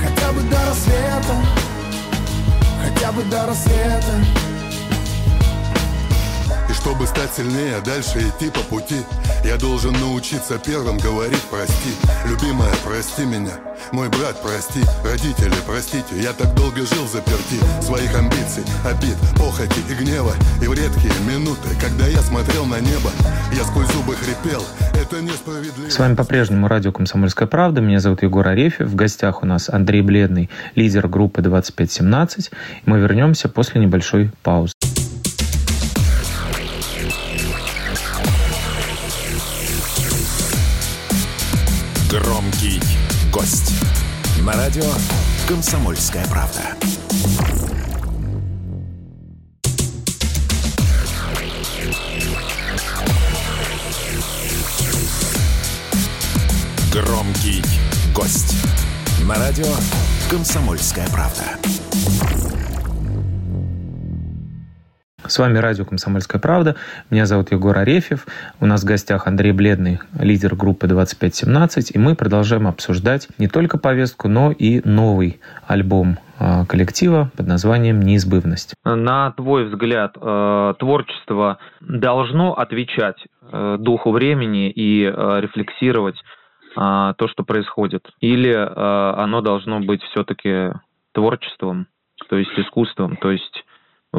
Хотя 0.00 0.32
бы 0.32 0.42
до 0.42 0.58
рассвета. 0.66 1.36
Хотя 2.82 3.12
бы 3.12 3.22
до 3.24 3.46
рассвета 3.46 4.53
чтобы 6.84 7.06
стать 7.06 7.32
сильнее, 7.34 7.80
дальше 7.82 8.18
идти 8.18 8.50
по 8.50 8.60
пути. 8.60 9.00
Я 9.42 9.56
должен 9.56 9.94
научиться 9.94 10.58
первым 10.58 10.98
говорить 10.98 11.40
прости 11.50 11.92
Любимая, 12.28 12.74
прости 12.84 13.24
меня. 13.24 13.56
Мой 13.90 14.10
брат, 14.10 14.36
прости, 14.42 14.80
родители, 15.02 15.54
простите. 15.66 16.20
Я 16.20 16.34
так 16.34 16.54
долго 16.54 16.84
жил 16.84 17.06
заперти. 17.10 17.56
Своих 17.80 18.14
амбиций, 18.14 18.64
обид, 18.84 19.16
похоти 19.38 19.80
и 19.88 19.94
гнева. 19.94 20.34
И 20.62 20.66
в 20.66 20.74
редкие 20.74 21.14
минуты, 21.26 21.68
когда 21.80 22.06
я 22.06 22.18
смотрел 22.18 22.66
на 22.66 22.78
небо 22.80 23.10
Я 23.56 23.64
сквозь 23.64 23.90
зубы 23.90 24.14
хрипел. 24.14 24.62
Это 24.92 25.22
несправедливо. 25.22 25.88
С 25.88 25.98
вами 25.98 26.14
по-прежнему 26.14 26.68
радио 26.68 26.92
«Комсомольская 26.92 27.48
правда» 27.48 27.80
Меня 27.80 28.00
зовут 28.00 28.22
Егор 28.22 28.46
Арефьев. 28.46 28.88
В 28.88 28.94
гостях 28.94 29.42
у 29.42 29.46
нас 29.46 29.70
Андрей 29.70 30.02
Бледный, 30.02 30.50
лидер 30.74 31.08
группы 31.08 31.40
2517 31.40 32.50
Мы 32.84 32.98
вернемся 32.98 33.48
после 33.48 33.80
небольшой 33.80 34.30
паузы 34.42 34.74
гость. 43.44 43.72
На 44.40 44.54
радио 44.54 44.90
«Комсомольская 45.46 46.26
правда». 46.28 46.62
Громкий 56.90 57.62
гость. 58.14 58.56
На 59.24 59.34
радио 59.34 59.66
«Комсомольская 60.30 61.06
правда». 61.08 61.44
С 65.26 65.38
вами 65.38 65.56
радио 65.56 65.86
«Комсомольская 65.86 66.38
правда». 66.38 66.76
Меня 67.08 67.24
зовут 67.24 67.50
Егор 67.50 67.78
Арефьев. 67.78 68.26
У 68.60 68.66
нас 68.66 68.82
в 68.82 68.86
гостях 68.86 69.26
Андрей 69.26 69.52
Бледный, 69.52 69.98
лидер 70.20 70.54
группы 70.54 70.86
2517. 70.86 71.96
И 71.96 71.98
мы 71.98 72.14
продолжаем 72.14 72.66
обсуждать 72.66 73.28
не 73.38 73.48
только 73.48 73.78
повестку, 73.78 74.28
но 74.28 74.52
и 74.52 74.86
новый 74.86 75.40
альбом 75.66 76.18
а, 76.38 76.66
коллектива 76.66 77.30
под 77.38 77.46
названием 77.46 78.00
«Неизбывность». 78.00 78.74
На 78.84 79.30
твой 79.32 79.64
взгляд, 79.64 80.14
э, 80.20 80.74
творчество 80.78 81.56
должно 81.80 82.52
отвечать 82.52 83.16
э, 83.50 83.76
духу 83.80 84.10
времени 84.10 84.70
и 84.70 85.04
э, 85.04 85.40
рефлексировать 85.40 86.16
то, 86.76 87.28
что 87.28 87.44
происходит? 87.44 88.10
Или 88.18 88.52
оно 88.52 89.42
должно 89.42 89.78
быть 89.78 90.02
все-таки 90.02 90.72
творчеством, 91.12 91.86
то 92.28 92.36
есть 92.36 92.50
искусством, 92.58 93.16
то 93.16 93.30
есть 93.30 93.63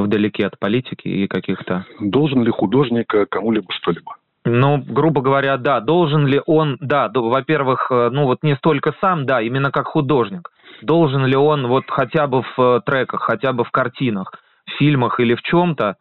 вдалеке 0.04 0.46
от 0.46 0.60
политики 0.60 1.08
и 1.08 1.28
каких-то... 1.28 1.86
Должен 2.00 2.44
ли 2.44 2.52
художник 2.52 3.14
кому-либо 3.30 3.72
что-либо? 3.72 4.16
Ну, 4.46 4.84
грубо 4.88 5.22
говоря, 5.22 5.58
да. 5.58 5.80
Должен 5.80 6.28
ли 6.28 6.40
он, 6.46 6.78
да, 6.80 7.10
во-первых, 7.14 7.88
э, 7.90 8.10
ну 8.12 8.26
вот 8.26 8.44
не 8.44 8.56
столько 8.56 8.94
сам, 9.02 9.26
да, 9.26 9.42
именно 9.42 9.72
как 9.72 9.88
художник. 9.88 10.52
Должен 10.84 11.26
ли 11.26 11.36
он 11.36 11.68
вот 11.68 11.86
хотя 11.88 12.28
бы 12.28 12.44
в 12.44 12.60
э, 12.60 12.82
треках, 12.86 13.22
хотя 13.22 13.54
бы 13.54 13.64
в 13.64 13.72
картинах, 13.72 14.34
в 14.68 14.78
фильмах 14.78 15.20
или 15.20 15.34
в 15.34 15.42
чем-то 15.42 15.96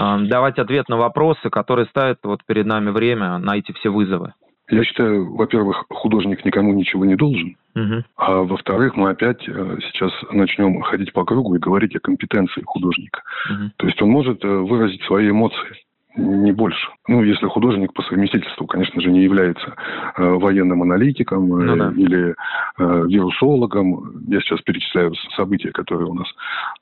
э, 0.00 0.16
давать 0.22 0.58
ответ 0.58 0.88
на 0.88 0.96
вопросы, 0.96 1.48
которые 1.48 1.86
ставят 1.86 2.18
вот 2.24 2.40
перед 2.44 2.66
нами 2.66 2.90
время 2.90 3.38
на 3.38 3.56
эти 3.56 3.70
все 3.72 3.90
вызовы? 3.90 4.34
Я 4.68 4.82
считаю, 4.82 5.36
во-первых, 5.36 5.84
художник 5.88 6.44
никому 6.44 6.74
ничего 6.74 7.04
не 7.04 7.14
должен. 7.14 7.56
Угу. 7.76 8.04
А 8.16 8.42
во-вторых, 8.42 8.96
мы 8.96 9.10
опять 9.10 9.46
э, 9.46 9.78
сейчас 9.82 10.10
начнем 10.30 10.80
ходить 10.80 11.12
по 11.12 11.24
кругу 11.24 11.54
и 11.54 11.58
говорить 11.58 11.94
о 11.94 12.00
компетенции 12.00 12.62
художника. 12.64 13.22
Угу. 13.50 13.70
То 13.76 13.86
есть 13.86 14.00
он 14.00 14.08
может 14.08 14.42
э, 14.44 14.48
выразить 14.48 15.02
свои 15.02 15.30
эмоции. 15.30 15.76
не 16.16 16.52
больше. 16.52 16.88
Ну, 17.06 17.22
если 17.22 17.46
художник 17.46 17.92
по 17.92 18.02
совместительству, 18.04 18.66
конечно 18.66 18.98
же, 19.02 19.10
не 19.10 19.22
является 19.22 19.74
э, 20.16 20.22
военным 20.22 20.80
аналитиком 20.82 21.54
э, 21.54 21.64
ну, 21.64 21.76
да. 21.76 21.92
или 21.94 22.34
э, 22.78 23.06
вирусологом. 23.08 24.22
Я 24.26 24.40
сейчас 24.40 24.62
перечисляю 24.62 25.14
события, 25.36 25.70
которые 25.70 26.06
у 26.06 26.14
нас 26.14 26.28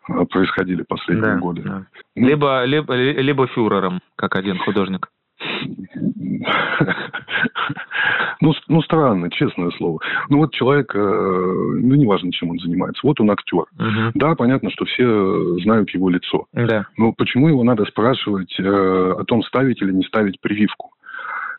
э, 0.09 0.24
происходили 0.26 0.85
последние 0.85 1.35
да, 1.35 1.40
годы. 1.40 1.62
Да. 1.62 1.87
Ну, 2.14 2.28
либо, 2.28 2.64
либо, 2.64 2.94
либо 2.94 3.48
фюрером, 3.48 3.98
как 4.14 4.37
один 4.37 4.59
художник. 4.59 5.09
Ну, 8.40 8.52
ну, 8.68 8.82
странно, 8.82 9.30
честное 9.30 9.70
слово. 9.70 10.00
Ну, 10.28 10.38
вот 10.38 10.52
человек, 10.52 10.94
э, 10.94 10.98
ну, 10.98 11.94
неважно, 11.94 12.30
чем 12.30 12.50
он 12.50 12.58
занимается. 12.58 13.00
Вот 13.02 13.18
он 13.20 13.30
актер. 13.30 13.64
Угу. 13.78 14.10
Да, 14.14 14.34
понятно, 14.34 14.70
что 14.70 14.84
все 14.84 15.56
знают 15.60 15.88
его 15.90 16.10
лицо. 16.10 16.46
Да. 16.52 16.87
Но 16.98 17.12
почему 17.12 17.48
его 17.48 17.62
надо 17.64 17.84
спрашивать 17.87 18.54
э, 18.58 18.62
о 18.62 19.24
том, 19.24 19.42
ставить 19.44 19.80
или 19.80 19.92
не 19.92 20.04
ставить 20.04 20.40
прививку? 20.40 20.90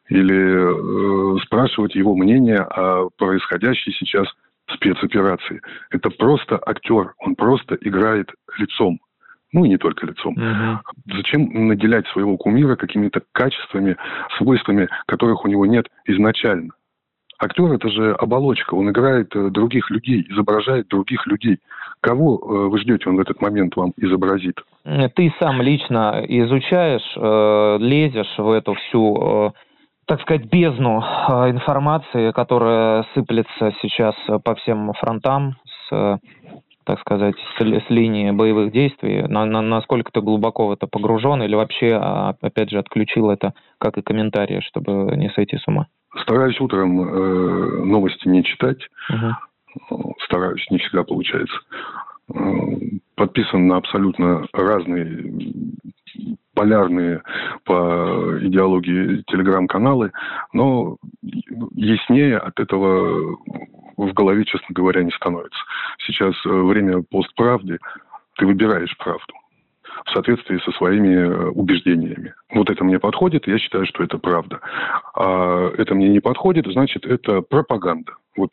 Или 0.10 1.38
э, 1.38 1.40
спрашивать 1.46 1.96
его 1.96 2.16
мнение 2.16 2.60
о 2.60 3.10
происходящей 3.18 3.94
сейчас 3.94 4.28
спецоперации? 4.72 5.62
Это 5.90 6.12
просто 6.12 6.62
актер. 6.64 7.14
Он 7.18 7.36
просто 7.36 7.78
играет 7.82 8.30
лицом 8.60 9.00
ну 9.56 9.64
и 9.64 9.70
не 9.70 9.78
только 9.78 10.06
лицом. 10.06 10.34
Угу. 10.34 11.16
Зачем 11.16 11.68
наделять 11.68 12.06
своего 12.08 12.36
кумира 12.38 12.76
какими-то 12.76 13.22
качествами, 13.32 13.96
свойствами, 14.38 14.90
которых 15.08 15.46
у 15.46 15.48
него 15.48 15.66
нет 15.66 15.88
изначально? 16.06 16.72
Актер 17.40 17.72
это 17.72 17.90
же 17.90 18.14
оболочка, 18.14 18.76
он 18.76 18.90
играет 18.90 19.34
э, 19.36 19.50
других 19.50 19.90
людей, 19.90 20.26
изображает 20.30 20.90
других 20.90 21.26
людей. 21.26 21.60
Кого 22.02 22.38
э, 22.38 22.70
вы 22.70 22.78
ждете, 22.80 23.10
он 23.10 23.16
в 23.16 23.20
этот 23.20 23.42
момент 23.42 23.76
вам 23.78 23.94
изобразит? 23.98 24.58
Ты 24.84 25.34
сам 25.40 25.62
лично 25.62 26.24
изучаешь, 26.28 27.14
э, 27.16 27.78
лезешь 27.80 28.38
в 28.38 28.52
эту 28.52 28.74
всю 28.74 29.54
так 30.08 30.22
сказать, 30.22 30.46
бездну 30.46 31.00
информации, 31.50 32.32
которая 32.32 33.08
сыплется 33.16 33.74
сейчас 33.82 34.14
по 34.44 34.54
всем 34.54 34.94
фронтам 34.94 35.56
с 35.90 36.20
так 36.86 37.00
сказать, 37.00 37.36
с, 37.58 37.62
с 37.62 37.90
линии 37.90 38.32
боевых 38.32 38.72
действий, 38.72 39.24
на, 39.28 39.46
на, 39.46 39.62
насколько 39.62 40.12
ты 40.12 40.22
глубоко 40.22 40.68
в 40.68 40.72
это 40.72 40.88
погружен 40.88 41.42
или 41.44 41.56
вообще, 41.56 41.98
а, 42.02 42.36
опять 42.42 42.70
же, 42.70 42.80
отключил 42.80 43.30
это 43.30 43.54
как 43.80 43.98
и 43.98 44.02
комментарии, 44.02 44.62
чтобы 44.62 45.16
не 45.16 45.30
сойти 45.32 45.58
с 45.58 45.68
ума? 45.68 45.88
Стараюсь 46.22 46.60
утром 46.62 47.02
э, 47.02 47.86
новости 47.86 48.28
не 48.28 48.44
читать. 48.44 48.80
Угу. 49.10 50.16
Стараюсь, 50.26 50.66
не 50.70 50.78
всегда 50.78 51.04
получается. 51.04 51.58
Э, 52.34 52.40
подписан 53.16 53.68
на 53.68 53.78
абсолютно 53.78 54.46
разные 54.54 55.32
полярные 56.56 57.22
по 57.66 58.40
идеологии 58.42 59.24
телеграм-каналы, 59.28 60.12
но 60.54 60.98
яснее 61.74 62.38
от 62.38 62.60
этого 62.60 63.38
в 63.98 64.14
голове, 64.14 64.46
честно 64.46 64.68
говоря, 64.70 65.04
не 65.04 65.12
становится. 65.12 65.60
Сейчас 66.06 66.34
э, 66.46 66.50
время 66.50 67.04
постправды, 67.10 67.80
ты 68.38 68.46
выбираешь 68.46 68.96
правду 68.98 69.34
в 70.06 70.12
соответствии 70.12 70.60
со 70.60 70.72
своими 70.74 71.16
э, 71.16 71.50
убеждениями. 71.50 72.34
Вот 72.54 72.70
это 72.70 72.84
мне 72.84 73.00
подходит, 73.00 73.48
я 73.48 73.58
считаю, 73.58 73.86
что 73.86 74.04
это 74.04 74.18
правда. 74.18 74.60
А 75.16 75.70
это 75.78 75.96
мне 75.96 76.10
не 76.10 76.20
подходит, 76.20 76.66
значит, 76.68 77.06
это 77.06 77.42
пропаганда. 77.42 78.14
Вот 78.36 78.52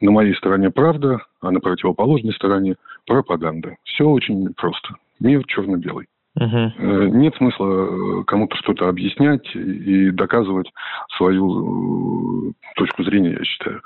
на 0.00 0.10
моей 0.10 0.34
стороне 0.34 0.70
правда, 0.70 1.24
а 1.40 1.50
на 1.50 1.60
противоположной 1.60 2.34
стороне 2.34 2.76
пропаганда. 3.06 3.76
Все 3.84 4.04
очень 4.04 4.52
просто. 4.54 4.96
Мир 5.20 5.44
черно-белый. 5.46 6.06
Угу. 6.34 6.72
Нет 6.78 7.34
смысла 7.36 8.22
кому-то 8.24 8.56
что-то 8.56 8.88
объяснять 8.88 9.54
и 9.54 10.10
доказывать 10.10 10.70
свою 11.16 12.54
точку 12.76 13.04
зрения, 13.04 13.36
я 13.38 13.44
считаю. 13.44 13.82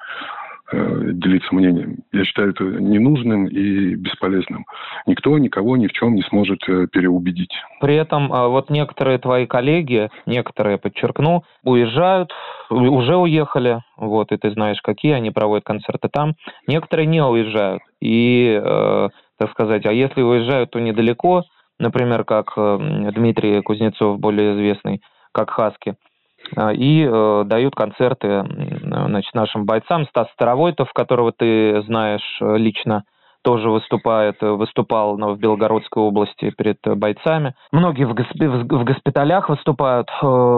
Э, 0.73 1.13
делиться 1.13 1.55
мнением. 1.55 1.99
Я 2.13 2.25
считаю 2.25 2.51
это 2.51 2.65
ненужным 2.65 3.47
и 3.47 3.95
бесполезным. 3.95 4.67
Никто 5.07 5.39
никого 5.39 5.77
ни 5.77 5.87
в 5.87 5.93
чем 5.93 6.17
не 6.17 6.23
сможет 6.23 6.59
э, 6.69 6.89
переубедить. 6.91 7.53
При 7.81 7.95
этом 7.95 8.33
а, 8.33 8.49
вот 8.49 8.69
некоторые 8.69 9.19
твои 9.19 9.47
коллеги, 9.47 10.11
некоторые, 10.27 10.79
подчеркну, 10.79 11.45
уезжают, 11.63 12.33
уже 12.69 13.17
уехали, 13.17 13.81
вот, 13.97 14.33
и 14.33 14.37
ты 14.39 14.51
знаешь, 14.51 14.81
какие 14.83 15.13
они 15.13 15.31
проводят 15.31 15.65
концерты 15.65 16.09
там. 16.09 16.35
Некоторые 16.67 17.07
не 17.07 17.23
уезжают. 17.23 17.83
И, 18.01 18.61
э, 18.61 19.09
так 19.39 19.51
сказать, 19.53 19.87
а 19.87 19.93
если 19.93 20.21
уезжают, 20.21 20.73
то 20.73 20.81
недалеко, 20.81 21.45
например, 21.79 22.25
как 22.25 22.55
Дмитрий 22.57 23.63
Кузнецов, 23.63 24.19
более 24.19 24.55
известный, 24.55 25.01
как 25.31 25.51
Хаски, 25.51 25.95
и 26.75 27.09
э, 27.09 27.45
дают 27.47 27.75
концерты 27.75 28.45
значит, 28.83 29.35
нашим 29.35 29.65
бойцам. 29.67 30.07
Стас 30.07 30.29
Старовойтов, 30.33 30.93
которого 30.93 31.33
ты 31.33 31.83
знаешь 31.83 32.39
э, 32.41 32.57
лично, 32.57 33.05
тоже 33.43 33.71
выступает, 33.71 34.37
э, 34.43 34.49
выступал 34.49 35.17
в 35.17 35.39
Белгородской 35.39 36.03
области 36.03 36.51
перед 36.51 36.79
бойцами. 36.85 37.55
Многие 37.73 38.05
в, 38.05 38.15
госп... 38.15 38.35
в 38.35 38.85
госпиталях 38.85 39.49
выступают. 39.49 40.09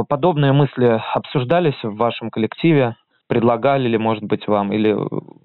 Подобные 0.08 0.52
мысли 0.52 1.00
обсуждались 1.14 1.82
в 1.82 1.96
вашем 1.96 2.30
коллективе? 2.30 2.96
Предлагали 3.28 3.88
ли, 3.88 3.98
может 3.98 4.24
быть, 4.24 4.48
вам, 4.48 4.72
или 4.72 4.96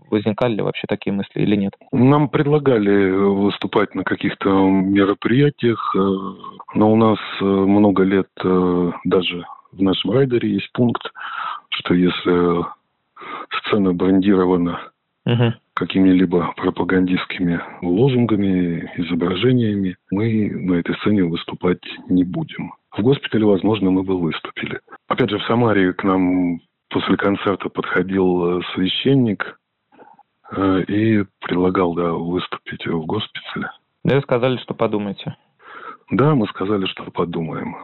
возникали 0.09 0.55
ли 0.55 0.61
вообще 0.61 0.87
такие 0.87 1.11
мысли, 1.11 1.41
или 1.41 1.57
нет? 1.57 1.73
Нам 1.91 2.29
предлагали 2.29 3.11
выступать 3.11 3.93
на 3.93 4.05
каких-то 4.05 4.49
мероприятиях, 4.49 5.93
но 6.75 6.91
у 6.93 6.95
нас 6.95 7.19
много 7.41 8.03
лет 8.03 8.29
даже 9.03 9.43
в 9.73 9.81
нашем 9.81 10.11
райдере 10.11 10.53
есть 10.53 10.71
пункт, 10.73 11.03
что 11.69 11.93
если 11.93 12.65
сцена 13.59 13.93
брендирована 13.93 14.79
угу. 15.25 15.53
какими-либо 15.73 16.53
пропагандистскими 16.55 17.61
лозунгами, 17.81 18.91
изображениями, 18.97 19.97
мы 20.11 20.49
на 20.51 20.75
этой 20.75 20.95
сцене 20.97 21.23
выступать 21.23 21.83
не 22.09 22.23
будем. 22.23 22.73
В 22.91 23.01
госпитале, 23.01 23.45
возможно, 23.45 23.89
мы 23.89 24.03
бы 24.03 24.19
выступили. 24.19 24.79
Опять 25.07 25.31
же, 25.31 25.39
в 25.39 25.43
Самаре 25.45 25.93
к 25.93 26.03
нам 26.03 26.61
после 26.89 27.17
концерта 27.17 27.69
подходил 27.69 28.61
священник 28.75 29.59
э, 30.51 30.83
и 30.83 31.25
предлагал 31.41 31.95
да, 31.95 32.11
выступить 32.11 32.85
в 32.85 33.05
госпитале. 33.05 33.71
Да, 34.03 34.21
сказали, 34.21 34.57
что 34.57 34.75
подумайте. 34.75 35.35
Да, 36.11 36.35
мы 36.35 36.47
сказали, 36.47 36.85
что 36.85 37.09
подумаем. 37.09 37.75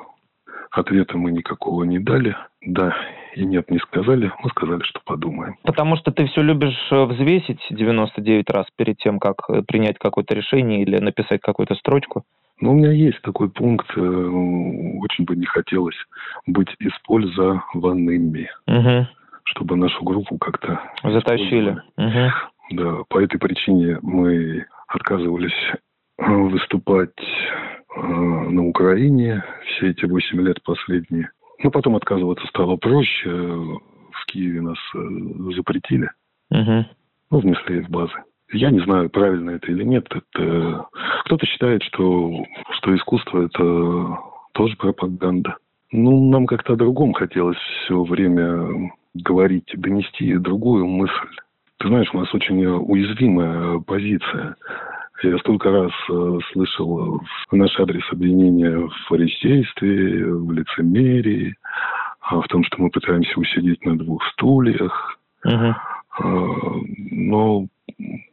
Ответа 0.72 1.18
мы 1.18 1.32
никакого 1.32 1.84
не 1.84 2.00
дали. 2.00 2.36
Да 2.62 2.96
и 3.36 3.46
нет 3.46 3.70
не 3.72 3.80
сказали. 3.80 4.32
Мы 4.44 4.50
сказали, 4.50 4.82
что 4.84 5.00
подумаем. 5.04 5.56
Потому 5.64 5.96
что 5.98 6.12
ты 6.12 6.26
все 6.28 6.42
любишь 6.42 6.78
э, 6.92 7.04
взвесить 7.06 7.62
99 7.70 8.50
раз 8.50 8.66
перед 8.76 8.98
тем, 8.98 9.20
как 9.20 9.38
э, 9.50 9.62
принять 9.62 9.98
какое-то 9.98 10.36
решение 10.36 10.82
или 10.82 10.98
написать 10.98 11.42
какую-то 11.42 11.76
строчку? 11.76 12.24
Ну, 12.60 12.72
у 12.72 12.74
меня 12.74 12.92
есть 12.92 13.22
такой 13.22 13.50
пункт. 13.50 13.88
Э, 13.96 14.02
очень 14.02 15.26
бы 15.26 15.36
не 15.36 15.46
хотелось 15.46 15.98
быть 16.46 16.70
использованными. 16.80 18.50
Угу. 18.68 19.08
Чтобы 19.46 19.76
нашу 19.78 20.04
группу 20.04 20.38
как-то... 20.38 20.82
Затащили. 21.04 21.82
Угу. 21.98 22.32
Да, 22.72 22.96
по 23.08 23.20
этой 23.20 23.40
причине 23.40 24.00
мы 24.02 24.66
отказывались 24.88 25.74
выступать 26.18 27.16
на 28.02 28.68
Украине 28.68 29.44
все 29.66 29.90
эти 29.90 30.06
восемь 30.06 30.42
лет 30.42 30.62
последние. 30.64 31.30
Ну, 31.64 31.72
потом 31.72 31.96
отказываться 31.96 32.48
стало 32.48 32.78
проще. 32.78 33.30
В 33.30 34.26
Киеве 34.28 34.62
нас 34.62 34.78
э, 34.96 35.00
запретили. 35.56 36.10
Угу. 36.52 36.86
Ну, 37.32 37.40
внесли 37.40 37.82
в 37.82 37.90
базы. 37.90 38.14
Я 38.52 38.72
не 38.72 38.80
знаю, 38.80 39.10
правильно 39.10 39.52
это 39.52 39.72
или 39.72 39.84
нет. 39.84 40.08
Это... 40.10 40.88
Кто-то 41.26 41.46
считает, 41.46 41.84
что, 41.84 42.46
что 42.72 42.96
искусство– 42.96 43.46
это 43.46 44.18
тоже 44.54 44.76
пропаганда. 44.78 45.58
Ну, 45.92 46.30
нам 46.30 46.48
как-то 46.48 46.74
о 46.74 46.76
другом 46.76 47.14
хотелось 47.14 47.58
все 47.58 48.02
время 48.04 48.92
говорить, 49.14 49.72
донести 49.76 50.36
другую 50.36 50.88
мысль. 50.88 51.30
Ты 51.78 51.88
знаешь, 51.88 52.10
у 52.14 52.20
нас 52.20 52.34
очень 52.34 52.66
уязвимая 52.66 53.80
позиция. 53.80 54.56
Я 55.22 55.38
столько 55.40 55.70
раз 55.70 55.92
э, 56.10 56.40
слышал 56.54 57.22
в 57.50 57.56
наш 57.56 57.78
адрес 57.80 58.04
обвинения 58.12 58.78
в 58.78 58.94
фарисействе, 59.08 60.26
в 60.26 60.52
лицемерии, 60.52 61.56
а 62.22 62.42
в 62.42 62.48
том, 62.48 62.64
что 62.64 62.82
мы 62.82 62.90
пытаемся 62.90 63.38
усидеть 63.40 63.84
на 63.86 63.98
двух 63.98 64.24
стульях. 64.32 65.20
Uh-huh. 65.46 65.74
Но 67.12 67.68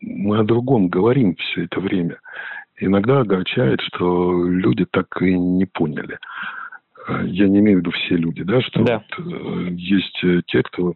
мы 0.01 0.39
о 0.39 0.45
другом 0.45 0.89
говорим 0.89 1.37
все 1.37 1.65
это 1.65 1.81
время. 1.81 2.19
Иногда 2.79 3.21
огорчает, 3.21 3.81
что 3.81 4.45
люди 4.45 4.85
так 4.91 5.07
и 5.23 5.37
не 5.39 5.65
поняли. 5.65 6.19
Я 7.09 7.49
не 7.49 7.61
имею 7.61 7.79
в 7.79 7.81
виду 7.81 7.91
все 7.93 8.17
люди, 8.17 8.43
да, 8.43 8.61
что 8.61 8.83
да. 8.83 9.03
Вот, 9.19 9.27
э, 9.27 9.69
есть 9.73 10.25
те, 10.47 10.63
кто 10.63 10.95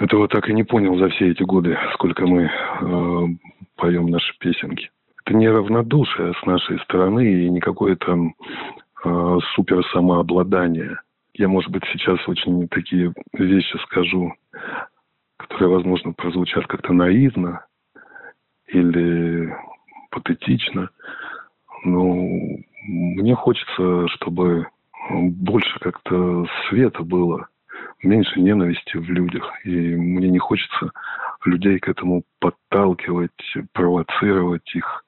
этого 0.00 0.28
так 0.28 0.48
и 0.48 0.54
не 0.54 0.64
понял 0.64 0.96
за 0.96 1.08
все 1.10 1.30
эти 1.30 1.42
годы, 1.42 1.78
сколько 1.94 2.26
мы 2.26 2.44
э, 2.44 3.26
поем 3.76 4.06
наши 4.06 4.36
песенки. 4.38 4.90
Это 5.24 5.34
не 5.34 5.48
равнодушие 5.48 6.32
с 6.34 6.46
нашей 6.46 6.80
стороны 6.80 7.44
и 7.44 7.50
не 7.50 7.60
какое-то 7.60 8.32
э, 9.04 9.38
супер 9.54 9.84
самообладания. 9.92 11.02
Я, 11.34 11.48
может 11.48 11.70
быть, 11.70 11.84
сейчас 11.92 12.18
очень 12.28 12.68
такие 12.68 13.12
вещи 13.34 13.76
скажу, 13.84 14.32
которые, 15.36 15.68
возможно, 15.68 16.12
прозвучат 16.12 16.66
как-то 16.66 16.92
наивно 16.92 17.64
или 18.66 19.54
патетично. 20.10 20.90
Но 21.84 22.26
мне 22.86 23.34
хочется, 23.34 24.08
чтобы 24.08 24.66
больше 25.10 25.78
как-то 25.80 26.46
света 26.68 27.02
было, 27.02 27.49
меньше 28.02 28.40
ненависти 28.40 28.96
в 28.96 29.08
людях. 29.10 29.50
И 29.64 29.70
мне 29.96 30.28
не 30.28 30.38
хочется 30.38 30.90
людей 31.44 31.78
к 31.78 31.88
этому 31.88 32.22
подталкивать, 32.38 33.54
провоцировать 33.72 34.74
их. 34.74 35.04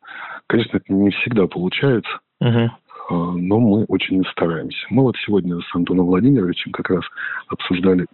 Конечно, 0.46 0.78
это 0.78 0.92
не 0.92 1.10
всегда 1.10 1.46
получается, 1.46 2.18
uh 2.42 2.68
но 3.10 3.58
мы 3.58 3.84
очень 3.86 4.24
стараемся. 4.30 4.86
Мы 4.88 5.02
вот 5.02 5.16
сегодня 5.26 5.60
с 5.60 5.74
Антоном 5.74 6.06
Владимировичем 6.06 6.72
как 6.72 6.88
раз 6.88 7.04
обсуждали 7.48 8.06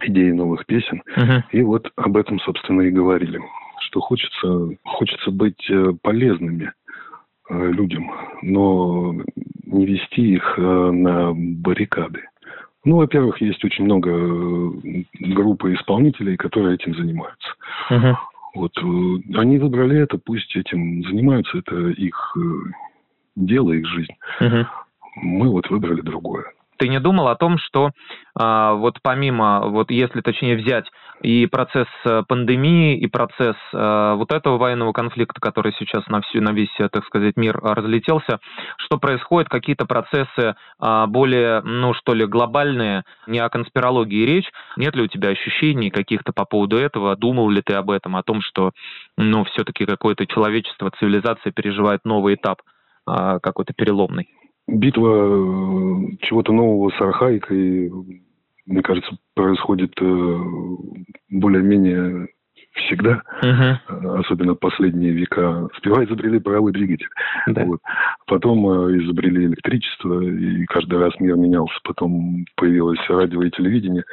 идеи 0.00 0.30
новых 0.30 0.64
песен, 0.66 1.02
uh 1.16 1.42
и 1.50 1.62
вот 1.62 1.90
об 1.96 2.16
этом, 2.16 2.40
собственно, 2.40 2.82
и 2.82 2.90
говорили, 2.90 3.40
что 3.80 4.00
хочется, 4.00 4.68
хочется 4.84 5.30
быть 5.30 5.68
э, 5.68 5.92
полезными 6.00 6.72
э, 7.50 7.70
людям, 7.72 8.10
но 8.42 9.14
не 9.66 9.86
вести 9.86 10.34
их 10.34 10.54
э, 10.56 10.62
на 10.62 11.32
баррикады. 11.34 12.22
Ну, 12.84 12.96
во-первых, 12.96 13.40
есть 13.40 13.64
очень 13.64 13.84
много 13.84 14.10
э, 14.10 15.04
групп 15.34 15.64
исполнителей, 15.64 16.36
которые 16.36 16.74
этим 16.74 16.94
занимаются. 16.94 17.48
Uh-huh. 17.90 18.14
Вот 18.54 18.72
э, 18.76 19.38
они 19.38 19.58
выбрали 19.58 20.00
это, 20.00 20.18
пусть 20.18 20.54
этим 20.54 21.02
занимаются, 21.04 21.58
это 21.58 21.76
их 21.88 22.36
дело, 23.36 23.72
их 23.72 23.86
жизнь. 23.86 24.12
Uh-huh. 24.40 24.66
Мы 25.16 25.48
вот 25.48 25.70
выбрали 25.70 26.02
другое 26.02 26.44
ты 26.84 26.88
не 26.88 27.00
думал 27.00 27.28
о 27.28 27.34
том, 27.34 27.56
что 27.56 27.92
э, 28.38 28.72
вот 28.74 28.98
помимо, 29.02 29.68
вот 29.68 29.90
если 29.90 30.20
точнее 30.20 30.56
взять 30.56 30.84
и 31.22 31.46
процесс 31.46 31.86
э, 32.04 32.22
пандемии, 32.28 32.98
и 32.98 33.06
процесс 33.06 33.56
э, 33.72 34.14
вот 34.16 34.30
этого 34.32 34.58
военного 34.58 34.92
конфликта, 34.92 35.40
который 35.40 35.72
сейчас 35.78 36.06
на, 36.08 36.20
всю, 36.20 36.42
на 36.42 36.52
весь, 36.52 36.78
э, 36.78 36.90
так 36.90 37.06
сказать, 37.06 37.38
мир 37.38 37.58
разлетелся, 37.58 38.38
что 38.76 38.98
происходит, 38.98 39.48
какие-то 39.48 39.86
процессы 39.86 40.28
э, 40.78 41.06
более, 41.06 41.62
ну 41.62 41.94
что 41.94 42.12
ли, 42.12 42.26
глобальные, 42.26 43.04
не 43.26 43.38
о 43.38 43.48
конспирологии 43.48 44.26
речь, 44.26 44.50
нет 44.76 44.94
ли 44.94 45.04
у 45.04 45.06
тебя 45.06 45.30
ощущений 45.30 45.88
каких-то 45.88 46.34
по 46.34 46.44
поводу 46.44 46.76
этого, 46.76 47.16
думал 47.16 47.48
ли 47.48 47.62
ты 47.62 47.72
об 47.72 47.90
этом, 47.90 48.14
о 48.14 48.22
том, 48.22 48.42
что, 48.42 48.72
ну, 49.16 49.44
все-таки 49.44 49.86
какое-то 49.86 50.26
человечество, 50.26 50.92
цивилизация 50.98 51.50
переживает 51.50 52.00
новый 52.04 52.34
этап, 52.34 52.58
э, 53.08 53.38
какой-то 53.42 53.72
переломный? 53.72 54.28
Битва 54.66 55.08
э, 55.08 56.16
чего-то 56.22 56.52
нового 56.52 56.90
с 56.90 57.00
архаикой, 57.00 57.90
мне 58.66 58.82
кажется, 58.82 59.16
происходит 59.34 59.92
э, 60.00 60.38
более-менее 61.30 62.28
всегда, 62.72 63.22
uh-huh. 63.40 64.18
особенно 64.18 64.54
последние 64.54 65.12
века. 65.12 65.68
Сперва 65.76 66.04
изобрели 66.04 66.40
паровой 66.40 66.72
двигатель, 66.72 67.08
да. 67.46 67.64
вот. 67.64 67.80
потом 68.26 68.66
изобрели 68.98 69.46
электричество, 69.46 70.20
и 70.20 70.64
каждый 70.64 70.98
раз 70.98 71.12
мир 71.20 71.36
менялся. 71.36 71.78
Потом 71.84 72.44
появилось 72.56 72.98
радио 73.08 73.42
и 73.42 73.50
телевидение. 73.50 74.04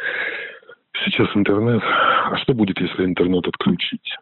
Сейчас 1.05 1.27
интернет. 1.35 1.81
А 1.83 2.37
что 2.37 2.53
будет, 2.53 2.79
если 2.79 3.05
интернет 3.05 3.47
отключить? 3.47 4.15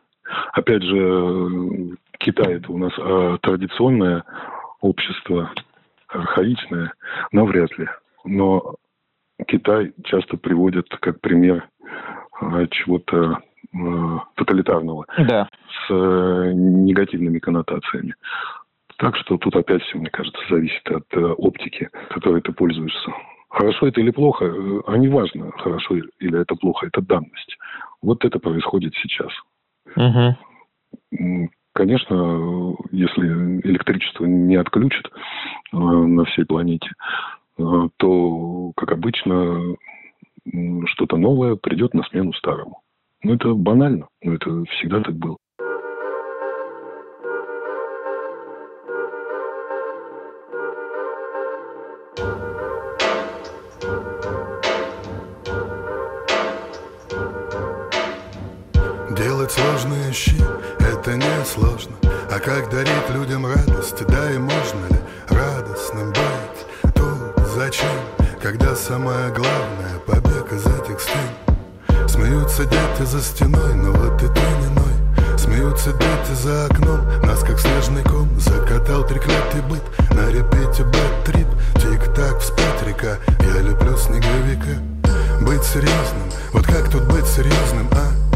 Опять 0.54 0.84
же, 0.84 1.98
Китай 2.20 2.54
это 2.54 2.72
у 2.72 2.78
нас 2.78 2.94
традиционное 3.42 4.24
общество, 4.80 5.52
архаичное, 6.10 6.94
навряд 7.32 7.78
ли. 7.78 7.88
Но 8.26 8.76
Китай 9.48 9.94
часто 10.04 10.38
приводят 10.38 10.88
как 11.02 11.22
пример 11.22 11.70
а, 12.42 12.68
чего-то 12.68 13.40
а, 13.74 14.24
тоталитарного 14.36 15.06
да. 15.18 15.50
с 15.68 15.92
э, 15.92 16.52
негативными 16.54 17.40
коннотациями. 17.40 18.16
Так 18.98 19.16
что 19.16 19.38
тут 19.38 19.56
опять 19.56 19.82
все, 19.84 19.98
мне 19.98 20.10
кажется, 20.10 20.40
зависит 20.50 20.86
от 20.92 21.06
э, 21.14 21.20
оптики, 21.22 21.90
которой 22.10 22.42
ты 22.42 22.52
пользуешься. 22.52 23.12
Хорошо 23.50 23.88
это 23.88 24.02
или 24.02 24.12
плохо, 24.12 24.46
э, 24.46 24.82
а 24.88 24.98
не 24.98 25.08
важно, 25.08 25.52
хорошо 25.52 25.96
или 25.96 26.42
это 26.42 26.56
плохо, 26.56 26.88
это 26.88 27.02
данность. 27.02 27.58
Вот 28.02 28.26
это 28.26 28.40
происходит 28.40 28.94
сейчас. 28.96 29.32
Угу. 29.96 31.50
Конечно, 31.74 32.76
если 32.92 33.62
электричество 33.62 34.26
не 34.26 34.56
отключат 34.56 35.06
э, 35.72 35.78
на 35.78 36.26
всей 36.26 36.46
планете, 36.46 36.90
э, 37.58 37.64
то, 37.98 38.72
как 38.76 38.92
обычно, 38.92 39.76
что-то 40.86 41.18
новое 41.18 41.56
придет 41.56 41.94
на 41.94 42.04
смену 42.04 42.34
старому. 42.34 42.82
Ну, 43.24 43.34
это 43.34 43.54
банально, 43.54 44.08
но 44.24 44.34
это 44.34 44.64
всегда 44.66 45.02
так 45.02 45.16
было. 45.16 45.38
Делать 59.18 59.52
сложные 59.52 60.14
щи 60.14 60.49
это 61.00 61.16
не 61.16 61.46
сложно 61.46 61.94
А 62.30 62.40
как 62.40 62.70
дарить 62.70 63.10
людям 63.10 63.46
радость, 63.46 64.06
да 64.08 64.32
и 64.32 64.38
можно 64.38 64.86
ли 64.90 65.00
радостным 65.30 66.10
быть? 66.10 66.94
Тут 66.94 67.48
зачем, 67.56 67.88
когда 68.42 68.76
самое 68.76 69.30
главное 69.30 70.00
побег 70.06 70.52
из 70.52 70.66
этих 70.66 71.00
стен. 71.00 72.08
Смеются 72.08 72.66
дети 72.66 73.04
за 73.06 73.22
стеной, 73.22 73.76
но 73.76 73.92
вот 73.92 74.22
и 74.22 74.28
ты 74.28 74.42
не 74.62 74.68
ной. 74.76 75.38
Смеются 75.38 75.92
дети 75.94 76.34
за 76.42 76.66
окном, 76.66 77.00
нас 77.24 77.40
как 77.42 77.60
снежный 77.60 78.04
ком 78.04 78.30
Закатал 78.40 79.06
треклятый 79.06 79.62
быт, 79.62 79.84
на 80.12 80.30
репете 80.30 80.84
бэт-трип 80.84 81.48
Тик-так, 81.76 82.40
вспять 82.40 82.88
река, 82.88 83.18
я 83.40 83.62
люблю 83.62 83.96
снеговика. 83.98 84.82
Быть 85.42 85.64
серьезным, 85.64 86.30
вот 86.52 86.66
как 86.66 86.90
тут 86.90 87.04
быть 87.04 87.26
серьезным, 87.26 87.88
а? 87.94 88.29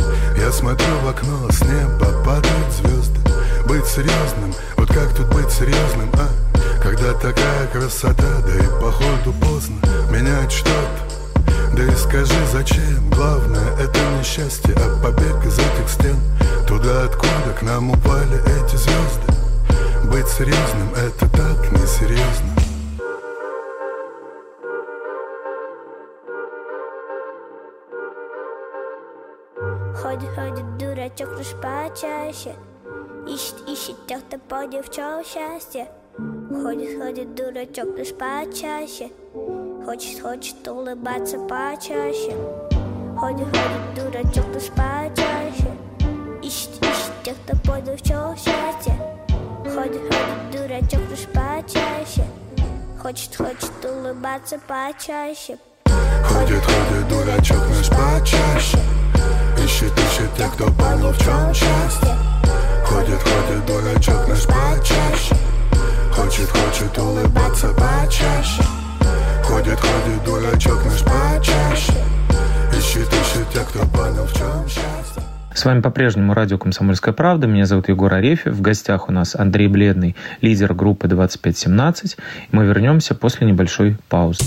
Я 0.44 0.52
смотрю 0.52 0.98
в 1.02 1.08
окно, 1.08 1.50
с 1.50 1.62
неба 1.62 2.22
падают 2.26 2.74
звезды. 2.74 3.18
Быть 3.66 3.86
серьезным, 3.86 4.54
вот 4.76 4.90
как 4.90 5.16
тут 5.16 5.34
быть 5.34 5.50
серьезным, 5.50 6.12
а? 6.16 6.28
Когда 6.84 7.14
такая 7.14 7.68
красота, 7.72 8.42
да 8.46 8.54
и 8.54 8.68
походу 8.82 9.32
поздно 9.40 9.78
Менять 10.12 10.52
что-то, 10.52 11.78
да 11.78 11.86
и 11.86 11.96
скажи 11.96 12.36
зачем? 12.52 13.10
Главное 13.12 13.74
это 13.80 13.98
не 14.18 14.24
счастье, 14.26 14.76
а 14.76 15.02
побег 15.02 15.46
из 15.46 15.58
этих 15.58 15.88
стен. 15.88 16.18
Туда, 16.68 17.06
откуда 17.06 17.58
к 17.58 17.62
нам 17.62 17.92
упали 17.92 18.42
эти 18.42 18.76
звезды. 18.76 20.12
Быть 20.12 20.28
серьезным 20.28 20.94
это 20.94 21.30
так 21.30 21.72
несерьезно 21.72 22.53
Ходит, 30.36 30.78
дурачок 30.78 31.38
лишь 31.38 31.54
почаще. 31.62 32.56
Ищет, 33.28 33.56
ищет 33.68 34.08
тех, 34.08 34.20
кто 34.26 34.40
подевчал 34.40 35.24
счастье. 35.24 35.88
Ходит, 36.50 37.00
ходит 37.00 37.36
дурачок 37.36 37.96
лишь 37.96 38.16
почаще. 38.16 39.12
Хочет, 39.86 40.24
хочет 40.24 40.68
улыбаться 40.68 41.38
почаще. 41.38 42.34
Ходит, 43.16 43.46
ходит 43.46 43.94
дурачок 43.96 44.48
лишь 44.56 44.70
почаще. 44.70 45.72
Ищет, 46.42 46.72
ищет 46.82 47.14
тех, 47.24 47.36
кто 47.46 47.56
подевчал 47.72 48.36
счастье. 48.36 48.96
Ходит, 49.66 50.02
ходит 50.02 50.52
дурачок 50.52 51.02
лишь 51.12 51.28
почаще. 51.28 52.26
Хочет, 53.00 53.36
хочет 53.36 53.86
улыбаться 53.86 54.60
почаще. 54.68 55.60
Ходит, 56.24 56.64
ходит 56.64 57.08
дурачок 57.08 57.70
наш 57.70 57.90
почаще 57.90 58.80
Ищет, 59.64 59.94
ищет 59.98 60.34
тех, 60.38 60.52
кто 60.54 60.66
понял 60.66 61.14
в 61.14 61.18
чем 61.20 61.54
счастье 61.54 62.16
Ходит, 62.84 63.20
ходит 63.22 63.66
дурачок 63.66 64.28
наш 64.28 64.44
почаще 64.46 65.36
Хочет, 66.12 66.50
хочет 66.50 66.98
улыбаться 66.98 67.70
почаще 67.70 68.62
Ходит, 69.44 69.80
ходит 69.80 70.24
дурачок 70.26 70.84
наш 70.84 71.02
почаще 71.04 71.94
Ищет, 72.78 73.08
ищет 73.08 73.50
тех, 73.54 73.70
кто 73.70 73.80
понял 73.88 74.26
в 74.26 74.34
чем 74.34 74.68
счастье 74.68 75.24
с 75.54 75.66
вами 75.66 75.82
по-прежнему 75.82 76.34
радио 76.34 76.58
«Комсомольская 76.58 77.14
правда». 77.14 77.46
Меня 77.46 77.68
зовут 77.68 77.88
Егор 77.88 78.12
Арефьев. 78.12 78.56
В 78.56 78.62
гостях 78.62 79.08
у 79.08 79.12
нас 79.12 79.36
Андрей 79.36 79.68
Бледный, 79.68 80.16
лидер 80.42 80.74
группы 80.74 81.08
2517. 81.08 82.18
Мы 82.52 82.66
вернемся 82.66 83.14
после 83.14 83.46
небольшой 83.46 83.98
паузы. 84.10 84.44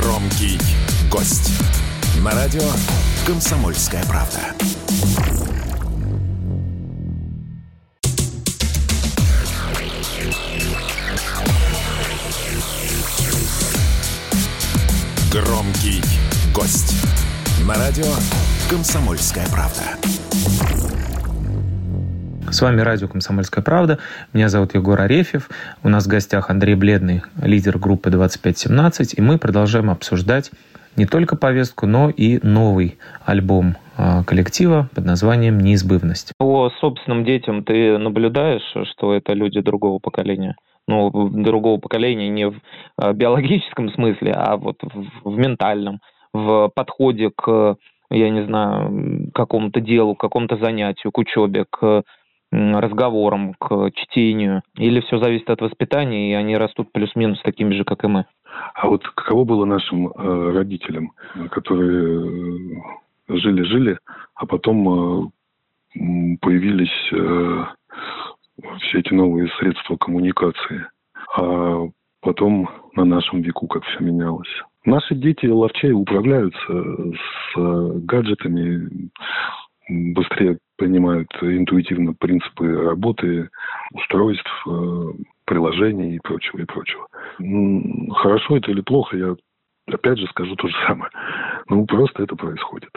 Громкий 0.00 0.58
гость. 1.08 1.52
На 2.18 2.32
радио 2.32 2.68
«Комсомольская 3.24 4.04
правда». 4.06 4.40
Громкий 15.30 16.02
гость. 16.52 16.92
На 17.64 17.74
радио 17.74 18.12
«Комсомольская 18.68 19.46
правда». 19.46 20.23
С 22.54 22.62
вами 22.62 22.82
радио 22.82 23.08
«Комсомольская 23.08 23.64
правда». 23.64 23.98
Меня 24.32 24.48
зовут 24.48 24.76
Егор 24.76 25.00
Арефьев. 25.00 25.48
У 25.82 25.88
нас 25.88 26.06
в 26.06 26.08
гостях 26.08 26.50
Андрей 26.50 26.76
Бледный, 26.76 27.22
лидер 27.42 27.78
группы 27.78 28.10
2517. 28.10 29.18
И 29.18 29.20
мы 29.20 29.38
продолжаем 29.38 29.90
обсуждать 29.90 30.52
не 30.94 31.04
только 31.04 31.34
повестку, 31.34 31.88
но 31.88 32.10
и 32.10 32.38
новый 32.46 32.96
альбом 33.26 33.74
а, 33.96 34.22
коллектива 34.22 34.88
под 34.94 35.04
названием 35.04 35.58
«Неизбывность». 35.58 36.32
По 36.38 36.70
собственным 36.78 37.24
детям 37.24 37.64
ты 37.64 37.98
наблюдаешь, 37.98 38.62
что 38.92 39.14
это 39.14 39.32
люди 39.32 39.60
другого 39.60 39.98
поколения? 39.98 40.54
Ну, 40.86 41.10
другого 41.30 41.80
поколения 41.80 42.28
не 42.28 42.50
в 42.50 42.54
а, 42.96 43.12
биологическом 43.12 43.90
смысле, 43.94 44.30
а 44.30 44.56
вот 44.58 44.76
в, 45.24 45.36
ментальном, 45.36 45.98
в 46.32 46.70
подходе 46.72 47.32
к, 47.34 47.74
я 48.10 48.30
не 48.30 48.44
знаю, 48.44 49.32
какому-то 49.34 49.80
делу, 49.80 50.14
к 50.14 50.20
какому-то 50.20 50.56
занятию, 50.58 51.10
к 51.10 51.18
учебе, 51.18 51.64
к 51.68 52.04
разговорам, 52.54 53.54
к 53.54 53.90
чтению? 53.94 54.62
Или 54.76 55.00
все 55.00 55.18
зависит 55.18 55.50
от 55.50 55.60
воспитания, 55.60 56.30
и 56.30 56.34
они 56.34 56.56
растут 56.56 56.92
плюс-минус 56.92 57.40
такими 57.42 57.74
же, 57.74 57.84
как 57.84 58.04
и 58.04 58.08
мы? 58.08 58.26
А 58.74 58.88
вот 58.88 59.06
каково 59.08 59.44
было 59.44 59.64
нашим 59.64 60.08
э, 60.08 60.52
родителям, 60.52 61.12
которые 61.50 62.80
э, 63.28 63.36
жили-жили, 63.36 63.98
а 64.34 64.46
потом 64.46 65.28
э, 65.98 66.38
появились 66.40 67.12
э, 67.12 67.64
все 68.80 68.98
эти 69.00 69.12
новые 69.12 69.48
средства 69.58 69.96
коммуникации, 69.96 70.86
а 71.36 71.88
потом 72.20 72.68
на 72.94 73.04
нашем 73.04 73.42
веку 73.42 73.66
как 73.66 73.84
все 73.84 74.00
менялось. 74.00 74.48
Наши 74.84 75.14
дети 75.14 75.46
ловчее 75.46 75.94
управляются 75.94 76.72
с 76.72 77.56
э, 77.58 77.92
гаджетами, 78.04 79.10
быстрее 79.88 80.58
понимают 80.76 81.28
интуитивно 81.40 82.14
принципы 82.14 82.66
работы 82.66 83.50
устройств, 83.92 84.50
э, 84.66 85.02
приложений 85.44 86.16
и 86.16 86.20
прочего, 86.20 86.60
и 86.60 86.64
прочего. 86.64 87.06
Хорошо 88.16 88.56
это 88.56 88.70
или 88.70 88.80
плохо, 88.80 89.16
я 89.16 89.34
опять 89.92 90.18
же 90.18 90.26
скажу 90.28 90.56
то 90.56 90.68
же 90.68 90.74
самое. 90.86 91.10
Ну, 91.68 91.86
просто 91.86 92.22
это 92.22 92.36
происходит. 92.36 92.90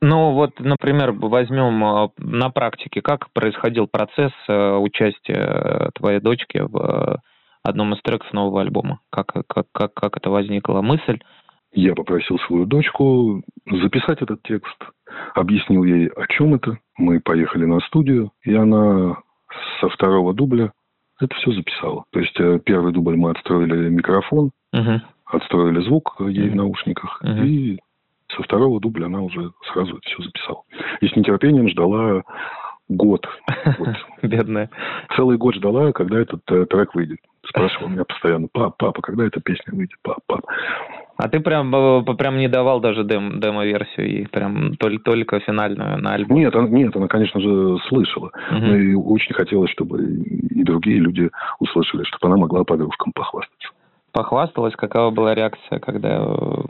Ну, 0.00 0.32
вот, 0.32 0.58
например, 0.58 1.12
возьмем 1.12 1.84
э, 1.84 2.08
на 2.18 2.50
практике, 2.50 3.02
как 3.02 3.30
происходил 3.32 3.86
процесс 3.86 4.32
э, 4.48 4.76
участия 4.76 5.90
твоей 5.94 6.20
дочки 6.20 6.58
в 6.58 7.22
одном 7.62 7.94
из 7.94 8.02
треков 8.02 8.32
нового 8.32 8.62
альбома? 8.62 9.00
Как, 9.10 9.32
как, 9.46 9.66
как, 9.72 9.94
как 9.94 10.16
это 10.16 10.30
возникла 10.30 10.80
мысль? 10.82 11.20
Я 11.72 11.94
попросил 11.94 12.38
свою 12.40 12.64
дочку 12.64 13.42
записать 13.66 14.22
этот 14.22 14.42
текст, 14.42 14.76
объяснил 15.34 15.84
ей, 15.84 16.08
о 16.08 16.26
чем 16.26 16.54
это. 16.54 16.78
Мы 16.98 17.20
поехали 17.20 17.64
на 17.64 17.80
студию, 17.80 18.32
и 18.42 18.54
она 18.54 19.16
со 19.80 19.88
второго 19.88 20.34
дубля 20.34 20.72
это 21.20 21.34
все 21.36 21.52
записала. 21.52 22.04
То 22.10 22.20
есть 22.20 22.38
э, 22.38 22.60
первый 22.64 22.92
дубль 22.92 23.16
мы 23.16 23.30
отстроили 23.30 23.88
микрофон, 23.88 24.50
uh 24.74 25.00
отстроили 25.26 25.80
звук 25.80 26.16
ей 26.20 26.48
uh 26.48 26.52
в 26.52 26.54
наушниках, 26.54 27.20
uh 27.22 27.46
и 27.46 27.78
со 28.34 28.42
второго 28.42 28.80
дубля 28.80 29.06
она 29.06 29.20
уже 29.22 29.52
сразу 29.72 29.96
это 29.96 30.08
все 30.08 30.22
записала. 30.22 30.62
И 31.00 31.08
с 31.08 31.16
нетерпением 31.16 31.68
ждала 31.68 32.22
год. 32.88 33.26
Вот. 33.78 33.96
Бедная. 34.22 34.70
Целый 35.16 35.36
год 35.38 35.56
ждала, 35.56 35.92
когда 35.92 36.20
этот 36.20 36.40
э, 36.50 36.66
трек 36.66 36.94
выйдет. 36.94 37.18
Спрашивала 37.44 37.88
меня 37.88 38.04
постоянно, 38.04 38.48
папа, 38.52 38.74
папа, 38.78 39.02
когда 39.02 39.24
эта 39.26 39.40
песня 39.40 39.74
выйдет, 39.74 39.98
папа, 40.02 40.20
папа. 40.26 40.52
А 41.16 41.28
ты 41.28 41.40
прям, 41.40 41.74
э, 41.74 42.14
прям 42.16 42.36
не 42.36 42.48
давал 42.48 42.80
даже 42.80 43.04
дем, 43.04 43.40
демо-версию 43.40 44.06
и 44.06 44.26
прям 44.26 44.76
только, 44.76 45.02
только 45.02 45.40
финальную 45.40 45.98
на 45.98 46.14
альбом? 46.14 46.36
Нет, 46.36 46.54
она, 46.54 46.68
нет, 46.68 46.94
она, 46.94 47.08
конечно 47.08 47.40
же, 47.40 47.78
слышала. 47.88 48.30
Угу. 48.50 48.58
Но 48.60 48.76
и 48.76 48.94
очень 48.94 49.34
хотелось, 49.34 49.70
чтобы 49.70 50.04
и 50.04 50.62
другие 50.62 50.98
люди 50.98 51.30
услышали, 51.58 52.04
чтобы 52.04 52.28
она 52.28 52.36
могла 52.36 52.64
подружкам 52.64 53.12
похвастаться. 53.12 53.68
Похвасталась? 54.12 54.74
Какова 54.76 55.10
была 55.10 55.34
реакция, 55.34 55.78
когда 55.78 56.24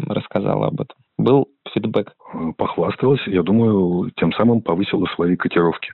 рассказала 0.09 0.69
об 0.69 0.81
этом? 0.81 0.97
Был 1.19 1.49
фидбэк? 1.73 2.13
Похвасталась. 2.57 3.21
Я 3.27 3.43
думаю, 3.43 4.11
тем 4.17 4.33
самым 4.33 4.61
повысила 4.61 5.07
свои 5.15 5.37
котировки 5.37 5.91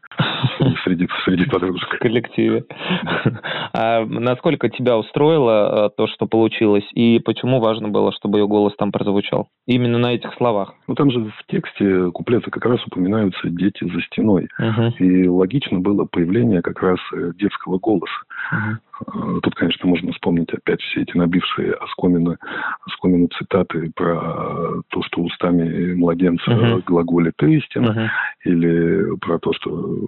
среди, 0.84 1.08
среди 1.24 1.44
подружек. 1.46 1.88
В 1.88 1.98
коллективе. 1.98 2.64
А 3.72 4.04
насколько 4.04 4.68
тебя 4.68 4.96
устроило 4.96 5.86
э, 5.86 5.90
то, 5.96 6.06
что 6.08 6.26
получилось? 6.26 6.84
И 6.92 7.20
почему 7.20 7.60
важно 7.60 7.88
было, 7.88 8.12
чтобы 8.12 8.38
ее 8.38 8.46
голос 8.46 8.74
там 8.76 8.92
прозвучал? 8.92 9.48
Именно 9.66 9.98
на 9.98 10.14
этих 10.14 10.34
словах. 10.34 10.74
Ну, 10.88 10.94
там 10.94 11.10
же 11.10 11.20
в 11.20 11.46
тексте 11.50 12.10
куплета 12.10 12.50
как 12.50 12.64
раз 12.66 12.84
упоминаются 12.86 13.48
дети 13.48 13.84
за 13.84 14.02
стеной. 14.02 14.48
И 14.98 15.28
логично 15.28 15.78
было 15.78 16.04
появление 16.04 16.62
как 16.62 16.82
раз 16.82 16.98
э, 17.14 17.32
детского 17.38 17.78
голоса. 17.78 18.12
Тут, 19.42 19.54
конечно, 19.54 19.88
можно 19.88 20.12
вспомнить 20.12 20.52
опять 20.52 20.80
все 20.80 21.02
эти 21.02 21.16
набившие 21.16 21.72
оскомины, 21.72 22.36
оскомины 22.86 23.28
цитаты 23.38 23.90
про 23.94 24.82
то, 24.88 25.02
что 25.02 25.22
устами 25.22 25.94
младенца 25.94 26.50
uh-huh. 26.50 26.82
глаголит 26.84 27.42
истина, 27.42 28.10
uh-huh. 28.44 28.50
или 28.50 29.16
про 29.16 29.38
то, 29.38 29.52
что 29.54 29.98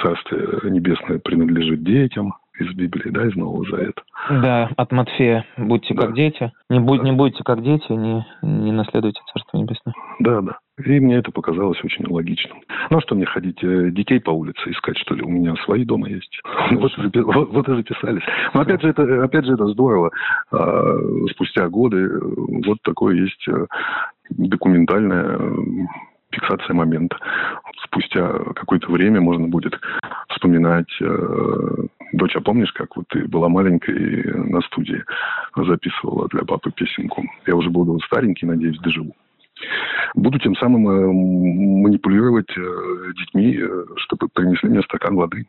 Царствие 0.00 0.70
Небесное 0.70 1.18
принадлежит 1.18 1.82
детям 1.82 2.34
из 2.58 2.74
Библии, 2.74 3.10
да, 3.10 3.26
из 3.26 3.36
Нового 3.36 3.64
Завета. 3.68 4.02
Да, 4.30 4.70
от 4.76 4.92
Матфея. 4.92 5.44
Будьте 5.56 5.94
да. 5.94 6.02
как 6.02 6.14
дети. 6.14 6.52
Не, 6.68 6.80
будь, 6.80 7.00
да. 7.00 7.04
не 7.04 7.12
будьте 7.12 7.42
как 7.44 7.62
дети, 7.62 7.92
не, 7.92 8.24
не 8.42 8.72
наследуйте 8.72 9.20
Царство 9.32 9.58
Небесное. 9.58 9.94
Да, 10.20 10.40
да. 10.40 10.58
И 10.84 11.00
мне 11.00 11.16
это 11.16 11.32
показалось 11.32 11.82
очень 11.82 12.06
логичным. 12.06 12.62
Ну, 12.90 12.98
а 12.98 13.00
что 13.00 13.14
мне 13.14 13.26
ходить, 13.26 13.62
э, 13.62 13.90
детей 13.90 14.20
по 14.20 14.30
улице 14.30 14.70
искать, 14.70 14.96
что 14.98 15.14
ли? 15.14 15.22
У 15.22 15.28
меня 15.28 15.54
свои 15.64 15.84
дома 15.84 16.08
есть. 16.08 16.40
Вот, 16.70 16.92
вот, 16.96 17.52
вот 17.52 17.68
и 17.68 17.76
записались. 17.76 18.22
Но 18.54 18.60
опять 18.60 18.82
же, 18.82 18.88
это, 18.88 19.24
опять 19.24 19.44
же, 19.44 19.54
это 19.54 19.66
здорово. 19.66 20.10
А, 20.52 20.96
спустя 21.30 21.68
годы 21.68 21.96
э, 21.96 22.20
вот 22.66 22.78
такое 22.82 23.16
есть 23.16 23.48
э, 23.48 23.66
документальное 24.30 25.38
фиксация 26.30 26.74
момента. 26.74 27.16
Спустя 27.84 28.28
какое-то 28.54 28.90
время 28.92 29.20
можно 29.20 29.48
будет 29.48 29.78
вспоминать. 30.28 30.90
Э, 31.00 31.86
Дочь, 32.12 32.36
а 32.36 32.40
помнишь, 32.40 32.72
как 32.72 32.96
вот 32.96 33.04
ты 33.08 33.26
была 33.28 33.48
маленькой 33.48 33.94
и 33.94 34.30
на 34.32 34.62
студии 34.62 35.04
записывала 35.54 36.26
для 36.28 36.42
папы 36.42 36.70
песенку? 36.70 37.22
Я 37.46 37.54
уже 37.54 37.68
был 37.68 38.00
старенький, 38.00 38.46
надеюсь, 38.46 38.78
доживу. 38.78 39.14
Буду 40.14 40.38
тем 40.38 40.54
самым 40.56 40.88
э, 40.88 41.06
манипулировать 41.06 42.50
э, 42.56 43.12
детьми, 43.18 43.58
чтобы 43.96 44.28
принесли 44.32 44.68
мне 44.68 44.82
стакан 44.82 45.16
воды. 45.16 45.46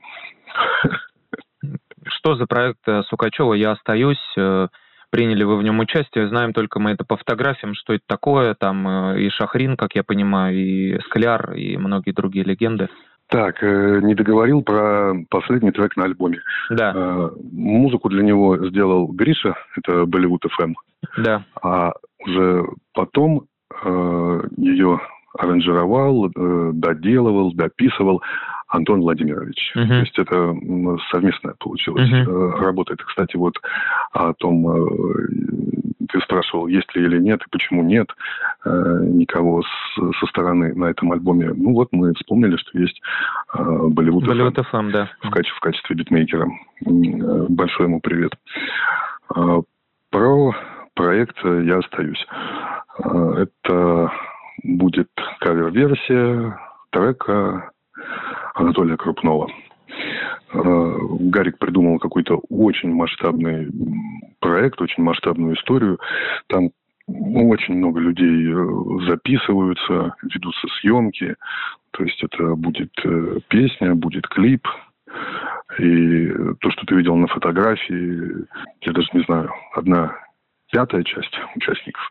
Что 2.05 2.35
за 2.35 2.45
проект 2.45 2.79
Сукачева 3.07 3.53
«Я 3.53 3.71
остаюсь»? 3.71 4.35
приняли 5.11 5.43
вы 5.43 5.57
в 5.57 5.63
нем 5.63 5.79
участие. 5.79 6.29
Знаем 6.29 6.53
только 6.53 6.79
мы 6.79 6.91
это 6.91 7.03
по 7.03 7.17
фотографиям, 7.17 7.73
что 7.73 7.93
это 7.93 8.03
такое. 8.07 8.53
Там 8.53 8.87
э, 8.87 9.21
и 9.21 9.29
Шахрин, 9.29 9.75
как 9.75 9.95
я 9.95 10.03
понимаю, 10.03 10.55
и 10.55 10.99
Скляр, 11.05 11.53
и 11.53 11.77
многие 11.77 12.11
другие 12.11 12.45
легенды. 12.45 12.89
Так, 13.27 13.61
э, 13.61 13.99
не 14.01 14.15
договорил 14.15 14.61
про 14.61 15.13
последний 15.29 15.71
трек 15.71 15.95
на 15.97 16.05
альбоме. 16.05 16.41
Да. 16.69 16.93
Э, 16.95 17.29
музыку 17.51 18.09
для 18.09 18.23
него 18.23 18.57
сделал 18.69 19.07
Гриша, 19.07 19.55
это 19.77 20.05
Болливуд 20.05 20.45
FM. 20.45 20.73
Да. 21.17 21.43
А 21.61 21.93
уже 22.19 22.65
потом 22.93 23.39
э, 23.39 23.41
ее 24.57 24.99
аранжировал, 25.37 26.27
э, 26.27 26.71
доделывал, 26.73 27.53
дописывал 27.53 28.21
Антон 28.67 29.01
Владимирович. 29.01 29.73
Uh-huh. 29.75 29.87
То 29.87 29.93
есть 29.95 30.19
это 30.19 30.55
совместная 31.11 31.55
получилась 31.59 32.11
uh-huh. 32.11 32.59
работа. 32.59 32.93
Это, 32.93 33.03
кстати, 33.03 33.35
вот 33.35 33.55
о 34.11 34.33
том, 34.33 34.67
э, 34.69 35.27
ты 36.09 36.19
спрашивал, 36.21 36.67
есть 36.67 36.93
ли 36.95 37.03
или 37.03 37.19
нет, 37.19 37.41
и 37.41 37.49
почему 37.51 37.83
нет 37.83 38.07
никого 38.65 39.61
с, 39.61 40.19
со 40.19 40.25
стороны 40.25 40.73
на 40.73 40.85
этом 40.85 41.11
альбоме. 41.11 41.53
Ну 41.55 41.73
вот 41.73 41.89
мы 41.91 42.13
вспомнили, 42.15 42.57
что 42.57 42.77
есть 42.79 42.99
Болливуд 43.53 44.25
Болливуд 44.25 44.57
FM, 44.57 44.91
да. 44.91 45.09
В, 45.21 45.29
качестве, 45.29 45.55
в 45.55 45.59
качестве 45.59 45.95
битмейкера. 45.95 46.49
Большой 46.81 47.85
ему 47.85 48.01
привет. 48.01 48.33
Про 50.09 50.55
проект 50.93 51.37
«Я 51.43 51.77
остаюсь». 51.77 52.25
Это 52.97 54.11
будет 54.63 55.09
кавер-версия 55.39 56.57
трека 56.91 57.71
Анатолия 58.55 58.97
Крупнова. 58.97 59.49
Э, 60.51 60.97
Гарик 61.19 61.59
придумал 61.59 61.99
какой-то 61.99 62.41
очень 62.49 62.93
масштабный 62.93 63.69
проект, 64.39 64.81
очень 64.81 65.03
масштабную 65.03 65.55
историю. 65.55 65.99
Там 66.47 66.69
очень 67.07 67.75
много 67.75 67.99
людей 67.99 68.51
э, 68.51 69.07
записываются, 69.07 70.15
ведутся 70.23 70.67
съемки. 70.79 71.35
То 71.91 72.03
есть 72.03 72.21
это 72.23 72.55
будет 72.55 72.91
э, 73.03 73.39
песня, 73.47 73.95
будет 73.95 74.27
клип. 74.27 74.67
И 75.79 76.27
то, 76.59 76.71
что 76.71 76.85
ты 76.85 76.95
видел 76.95 77.15
на 77.15 77.27
фотографии, 77.27 78.45
я 78.81 78.91
даже 78.91 79.09
не 79.13 79.23
знаю, 79.23 79.51
одна 79.73 80.15
пятая 80.71 81.03
часть 81.03 81.37
участников. 81.55 82.01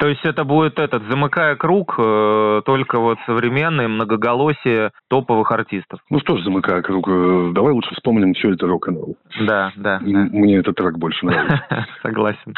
То 0.00 0.08
есть 0.08 0.24
это 0.24 0.44
будет 0.44 0.78
этот, 0.78 1.02
замыкая 1.10 1.56
круг, 1.56 1.94
э, 1.98 2.62
только 2.64 2.98
вот 2.98 3.18
современные 3.26 3.86
многоголосие 3.86 4.92
топовых 5.08 5.52
артистов. 5.52 6.00
Ну 6.08 6.20
что 6.20 6.38
ж, 6.38 6.42
замыкая 6.42 6.80
круг, 6.80 7.06
э, 7.06 7.50
давай 7.52 7.72
лучше 7.72 7.94
вспомним 7.94 8.32
все 8.32 8.52
это 8.52 8.66
рок-н-ролл. 8.66 9.16
Да, 9.40 9.72
да. 9.76 9.98
Мне 10.00 10.56
этот 10.56 10.76
трек 10.76 10.96
больше 10.96 11.26
нравится. 11.26 11.86
Согласен. 12.02 12.54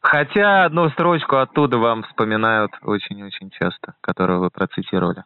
Хотя 0.00 0.64
одну 0.64 0.88
строчку 0.90 1.36
оттуда 1.36 1.78
вам 1.78 2.04
вспоминают 2.04 2.70
очень-очень 2.82 3.50
часто, 3.50 3.94
которую 4.00 4.40
вы 4.40 4.50
процитировали. 4.50 5.24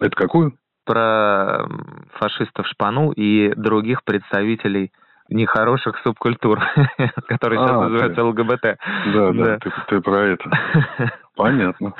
Это 0.00 0.16
какую? 0.16 0.54
Про 0.84 1.68
фашистов 2.14 2.66
Шпану 2.66 3.12
и 3.12 3.54
других 3.54 4.02
представителей 4.02 4.90
нехороших 5.30 5.98
субкультур, 6.02 6.60
которые 7.28 7.60
сейчас 7.60 7.70
А, 7.70 7.88
называются 7.88 8.24
ЛГБТ. 8.24 8.62
Да, 9.14 9.32
да, 9.32 9.58
ты, 9.88 10.00
про 10.00 10.26
это. 10.26 10.50
Понятно. 11.36 11.94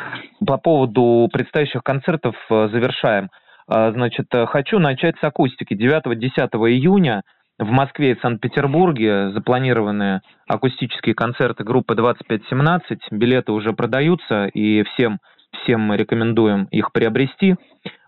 По 0.47 0.59
поводу 0.59 1.29
предстоящих 1.33 1.83
концертов 1.83 2.35
э, 2.51 2.69
завершаем. 2.69 3.31
А, 3.67 3.93
Значит, 3.93 4.27
э, 4.33 4.47
хочу 4.47 4.79
начать 4.79 5.17
с 5.19 5.25
акустики. 5.25 5.75
9-10 5.75 6.49
июня 6.69 7.23
в 7.59 7.71
Москве 7.71 8.13
и 8.13 8.21
Санкт-Петербурге 8.21 9.31
запланированы 9.31 10.21
акустические 10.49 11.15
концерты 11.15 11.65
группы 11.65 11.95
2517. 11.95 12.99
Билеты 13.13 13.53
уже 13.53 13.73
продаются, 13.73 14.47
и 14.47 14.83
всем, 14.83 15.19
всем 15.63 15.81
мы 15.81 15.97
рекомендуем 15.97 16.65
их 16.65 16.93
приобрести. 16.93 17.57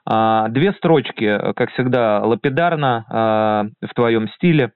А, 0.05 0.49
Две 0.49 0.73
строчки, 0.73 1.25
э, 1.25 1.53
как 1.55 1.71
всегда, 1.73 2.21
лапидарно, 2.21 3.71
в 3.81 3.95
твоем 3.95 4.29
стиле 4.31 4.73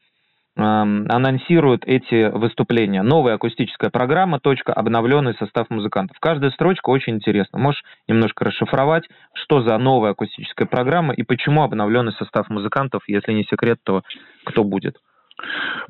анонсируют 0.57 1.84
эти 1.86 2.30
выступления. 2.30 3.02
Новая 3.02 3.34
акустическая 3.34 3.90
программа, 3.90 4.40
точка, 4.40 4.72
обновленный 4.72 5.34
состав 5.34 5.68
музыкантов. 5.70 6.16
Каждая 6.18 6.50
строчка 6.50 6.90
очень 6.90 7.16
интересна. 7.16 7.59
Можешь 7.59 7.82
немножко 8.09 8.44
расшифровать, 8.44 9.04
что 9.34 9.62
за 9.62 9.76
новая 9.76 10.12
акустическая 10.12 10.66
программа 10.66 11.12
и 11.12 11.22
почему 11.22 11.62
обновленный 11.62 12.12
состав 12.12 12.48
музыкантов, 12.48 13.02
если 13.07 13.32
не 13.32 13.44
секрет, 13.44 13.78
то 13.84 14.02
кто 14.44 14.64
будет? 14.64 14.96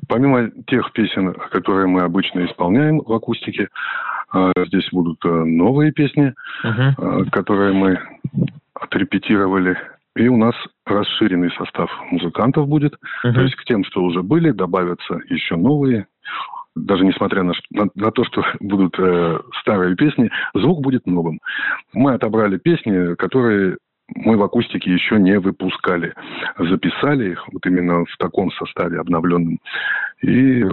Помимо 0.07 0.51
тех 0.67 0.91
песен, 0.91 1.33
которые 1.51 1.87
мы 1.87 2.01
обычно 2.01 2.45
исполняем 2.45 2.99
в 2.99 3.11
акустике, 3.13 3.69
э, 4.33 4.51
здесь 4.67 4.89
будут 4.91 5.23
э, 5.25 5.29
новые 5.29 5.91
песни, 5.91 6.33
э, 6.63 7.23
которые 7.31 7.73
мы 7.73 7.99
отрепетировали. 8.73 9.77
И 10.17 10.27
у 10.27 10.37
нас 10.37 10.55
расширенный 10.85 11.51
состав 11.51 11.91
музыкантов 12.11 12.67
будет. 12.67 12.97
То 13.21 13.29
Мгм. 13.29 13.41
есть 13.41 13.55
к 13.55 13.63
тем, 13.65 13.83
что 13.83 14.03
уже 14.03 14.23
были, 14.23 14.51
добавятся 14.51 15.19
еще 15.29 15.55
новые. 15.55 16.07
Даже 16.75 17.05
несмотря 17.05 17.43
на, 17.43 17.53
на, 17.71 17.87
на 17.93 18.11
то, 18.11 18.23
что 18.25 18.43
будут 18.59 18.95
э, 18.97 19.39
старые 19.61 19.95
песни, 19.95 20.31
звук 20.55 20.81
будет 20.81 21.05
новым. 21.05 21.39
Мы 21.93 22.13
отобрали 22.13 22.57
песни, 22.57 23.15
которые 23.15 23.77
мы 24.15 24.37
в 24.37 24.43
акустике 24.43 24.91
еще 24.91 25.19
не 25.19 25.37
выпускали. 25.37 26.13
Записали 26.57 27.31
их 27.31 27.45
вот 27.51 27.65
именно 27.65 28.05
в 28.05 28.17
таком 28.17 28.51
составе 28.53 28.99
обновленном. 28.99 29.59
И 30.21 30.63
э, 30.63 30.67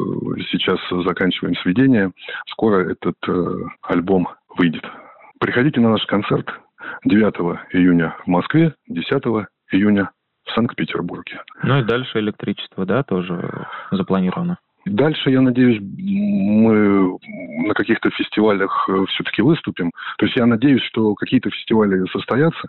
сейчас 0.50 0.78
заканчиваем 1.04 1.54
сведение. 1.56 2.12
Скоро 2.46 2.90
этот 2.90 3.16
э, 3.28 3.54
альбом 3.82 4.28
выйдет. 4.56 4.84
Приходите 5.38 5.80
на 5.80 5.90
наш 5.90 6.06
концерт 6.06 6.48
9 7.04 7.34
июня 7.72 8.16
в 8.24 8.26
Москве, 8.26 8.74
10 8.88 9.10
июня 9.72 10.10
в 10.44 10.50
Санкт-Петербурге. 10.52 11.40
Ну 11.62 11.78
и 11.80 11.84
дальше 11.84 12.18
электричество, 12.18 12.84
да, 12.84 13.02
тоже 13.02 13.66
запланировано. 13.90 14.58
Дальше, 14.84 15.30
я 15.30 15.40
надеюсь, 15.40 15.80
мы 15.80 17.18
на 17.66 17.72
каких-то 17.72 18.10
фестивалях 18.10 18.86
все-таки 19.08 19.40
выступим. 19.40 19.90
То 20.18 20.26
есть 20.26 20.36
я 20.36 20.44
надеюсь, 20.44 20.82
что 20.82 21.14
какие-то 21.14 21.48
фестивали 21.48 22.04
состоятся, 22.12 22.68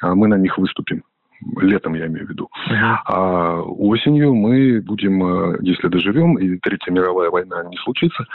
а 0.00 0.14
мы 0.14 0.28
на 0.28 0.36
них 0.36 0.56
выступим. 0.56 1.02
Летом 1.60 1.94
я 1.94 2.06
имею 2.06 2.26
в 2.26 2.30
виду. 2.30 2.48
А 3.06 3.60
осенью 3.62 4.34
мы 4.34 4.80
будем, 4.80 5.24
э, 5.24 5.58
если 5.62 5.88
доживем 5.88 6.38
и 6.38 6.58
Третья 6.58 6.92
мировая 6.92 7.30
война 7.30 7.64
не 7.64 7.76
случится, 7.78 8.26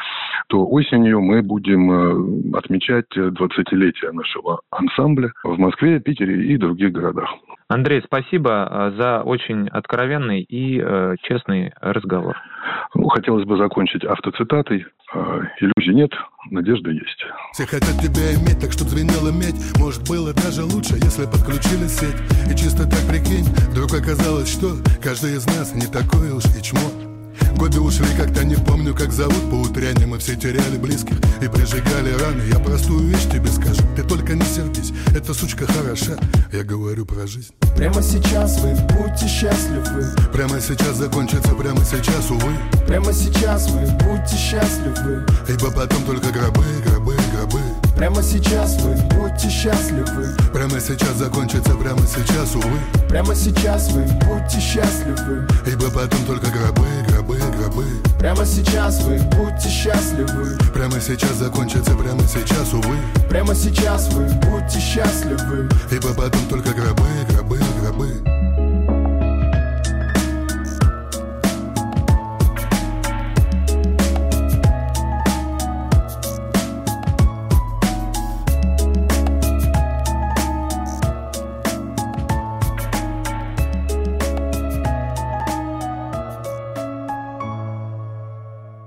то 0.47 0.65
осенью 0.65 1.21
мы 1.21 1.41
будем 1.41 1.91
э, 1.91 2.57
отмечать 2.57 3.05
э, 3.15 3.29
20-летие 3.29 4.11
нашего 4.11 4.59
ансамбля 4.71 5.31
в 5.43 5.57
Москве, 5.57 5.99
Питере 5.99 6.45
и 6.45 6.57
других 6.57 6.91
городах. 6.91 7.29
Андрей, 7.67 8.01
спасибо 8.05 8.67
э, 8.69 8.91
за 8.97 9.21
очень 9.21 9.67
откровенный 9.67 10.41
и 10.41 10.83
честный 11.23 11.73
разговор. 11.81 12.37
Ну, 12.93 13.07
хотелось 13.07 13.45
бы 13.45 13.57
закончить 13.57 14.03
автоцитатой. 14.03 14.85
Э, 15.13 15.41
Иллюзий 15.59 15.93
нет, 15.93 16.11
надежда 16.51 16.89
есть. 16.91 17.25
Все 17.53 17.65
хотят 17.65 17.99
тебя 18.01 18.33
иметь, 18.35 18.59
так 18.59 18.71
чтоб 18.71 18.87
звенела 18.87 19.31
медь 19.31 19.55
Может 19.77 20.07
было 20.09 20.33
даже 20.33 20.63
лучше, 20.63 20.95
если 20.95 21.25
подключили 21.25 21.87
сеть. 21.87 22.15
И 22.51 22.55
чисто 22.55 22.83
так 22.83 23.01
прикинь, 23.07 23.45
вдруг 23.71 23.93
оказалось, 23.93 24.51
что 24.51 24.75
Каждый 25.03 25.35
из 25.35 25.45
нас 25.45 25.73
не 25.73 25.85
такой 25.85 26.31
уж 26.31 26.45
и 26.45 26.63
чмо 26.63 27.14
Годы 27.57 27.79
ушли, 27.79 28.07
как-то 28.17 28.43
не 28.43 28.55
помню, 28.55 28.93
как 28.93 29.11
зовут. 29.11 29.49
По 29.49 29.55
утряне 29.55 30.05
мы 30.05 30.19
все 30.19 30.35
теряли 30.35 30.77
близких 30.77 31.17
И 31.41 31.47
прижигали 31.47 32.11
раны. 32.13 32.43
Я 32.51 32.59
простую 32.59 33.07
вещь 33.07 33.25
тебе 33.31 33.47
скажу 33.47 33.81
Ты 33.95 34.03
только 34.03 34.33
не 34.33 34.45
сердись, 34.45 34.91
эта 35.15 35.33
сучка 35.33 35.65
хороша. 35.65 36.13
Я 36.51 36.63
говорю 36.63 37.05
про 37.05 37.27
жизнь. 37.27 37.53
Прямо 37.75 38.01
сейчас 38.01 38.59
вы 38.61 38.73
будьте 38.95 39.27
счастливы. 39.27 40.05
Прямо 40.31 40.59
сейчас 40.59 40.97
закончится, 40.97 41.53
прямо 41.55 41.83
сейчас, 41.83 42.29
увы. 42.29 42.53
Прямо 42.87 43.11
сейчас 43.13 43.69
вы 43.69 43.81
будьте 44.03 44.35
счастливы. 44.35 45.25
Ибо 45.47 45.71
потом 45.71 46.03
только 46.03 46.31
гробы, 46.31 46.63
гробы, 46.85 47.13
гробы 47.13 47.24
Прямо 47.95 48.21
сейчас 48.21 48.75
вы 48.81 48.93
будьте 49.15 49.49
счастливы. 49.49 50.35
Прямо 50.53 50.79
сейчас 50.81 51.15
закончится, 51.15 51.73
прямо 51.75 52.01
сейчас, 52.05 52.53
увы. 52.55 52.79
Прямо 53.07 53.33
сейчас 53.33 53.89
вы 53.91 54.03
будьте 54.03 54.59
счастливы. 54.59 55.47
Ибо 55.65 55.89
потом 55.89 56.19
только 56.25 56.47
гробы, 56.51 56.85
гробы, 57.07 57.37
гробы. 57.57 57.85
Прямо 58.19 58.45
сейчас 58.45 59.01
вы 59.03 59.17
будьте 59.37 59.69
счастливы. 59.69 60.57
Прямо 60.73 60.99
сейчас 60.99 61.35
закончится, 61.37 61.95
прямо 61.95 62.21
сейчас, 62.23 62.73
увы. 62.73 62.97
Прямо 63.29 63.55
сейчас 63.55 64.09
вы 64.13 64.25
будьте 64.25 64.79
счастливы. 64.79 65.69
Ибо 65.89 66.13
потом 66.13 66.41
только 66.49 66.71
гробы, 66.71 67.07
гробы, 67.29 67.59
гробы 67.81 68.44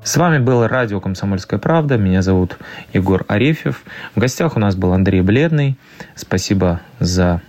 С 0.09 0.17
вами 0.17 0.39
было 0.39 0.69
радио 0.69 1.03
«Комсомольская 1.03 1.59
правда». 1.59 1.99
Меня 1.99 2.23
зовут 2.23 2.57
Егор 2.95 3.27
Арефьев. 3.29 3.83
В 4.15 4.19
гостях 4.19 4.57
у 4.57 4.59
нас 4.59 4.75
был 4.75 4.95
Андрей 4.95 5.21
Бледный. 5.21 5.77
Спасибо 6.15 6.81
за 6.99 7.43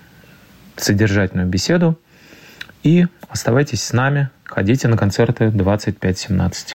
содержательную 0.76 1.47
беседу. 1.47 1.97
И 2.84 3.05
оставайтесь 3.30 3.82
с 3.82 3.93
нами. 3.93 4.30
Ходите 4.43 4.89
на 4.89 4.97
концерты 4.97 5.51
2517. 5.51 6.74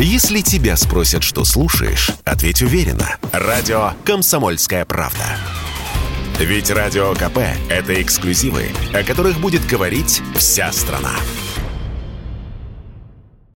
Если 0.00 0.40
тебя 0.40 0.74
спросят, 0.74 1.22
что 1.22 1.44
слушаешь, 1.44 2.10
ответь 2.24 2.60
уверенно. 2.60 3.06
Радио 3.30 3.92
«Комсомольская 4.04 4.84
правда». 4.84 5.26
Ведь 6.40 6.72
Радио 6.72 7.14
КП– 7.14 7.38
это 7.70 8.02
эксклюзивы, 8.02 8.64
о 8.92 9.04
которых 9.04 9.38
будет 9.38 9.64
говорить 9.64 10.20
вся 10.34 10.72
страна. 10.72 11.12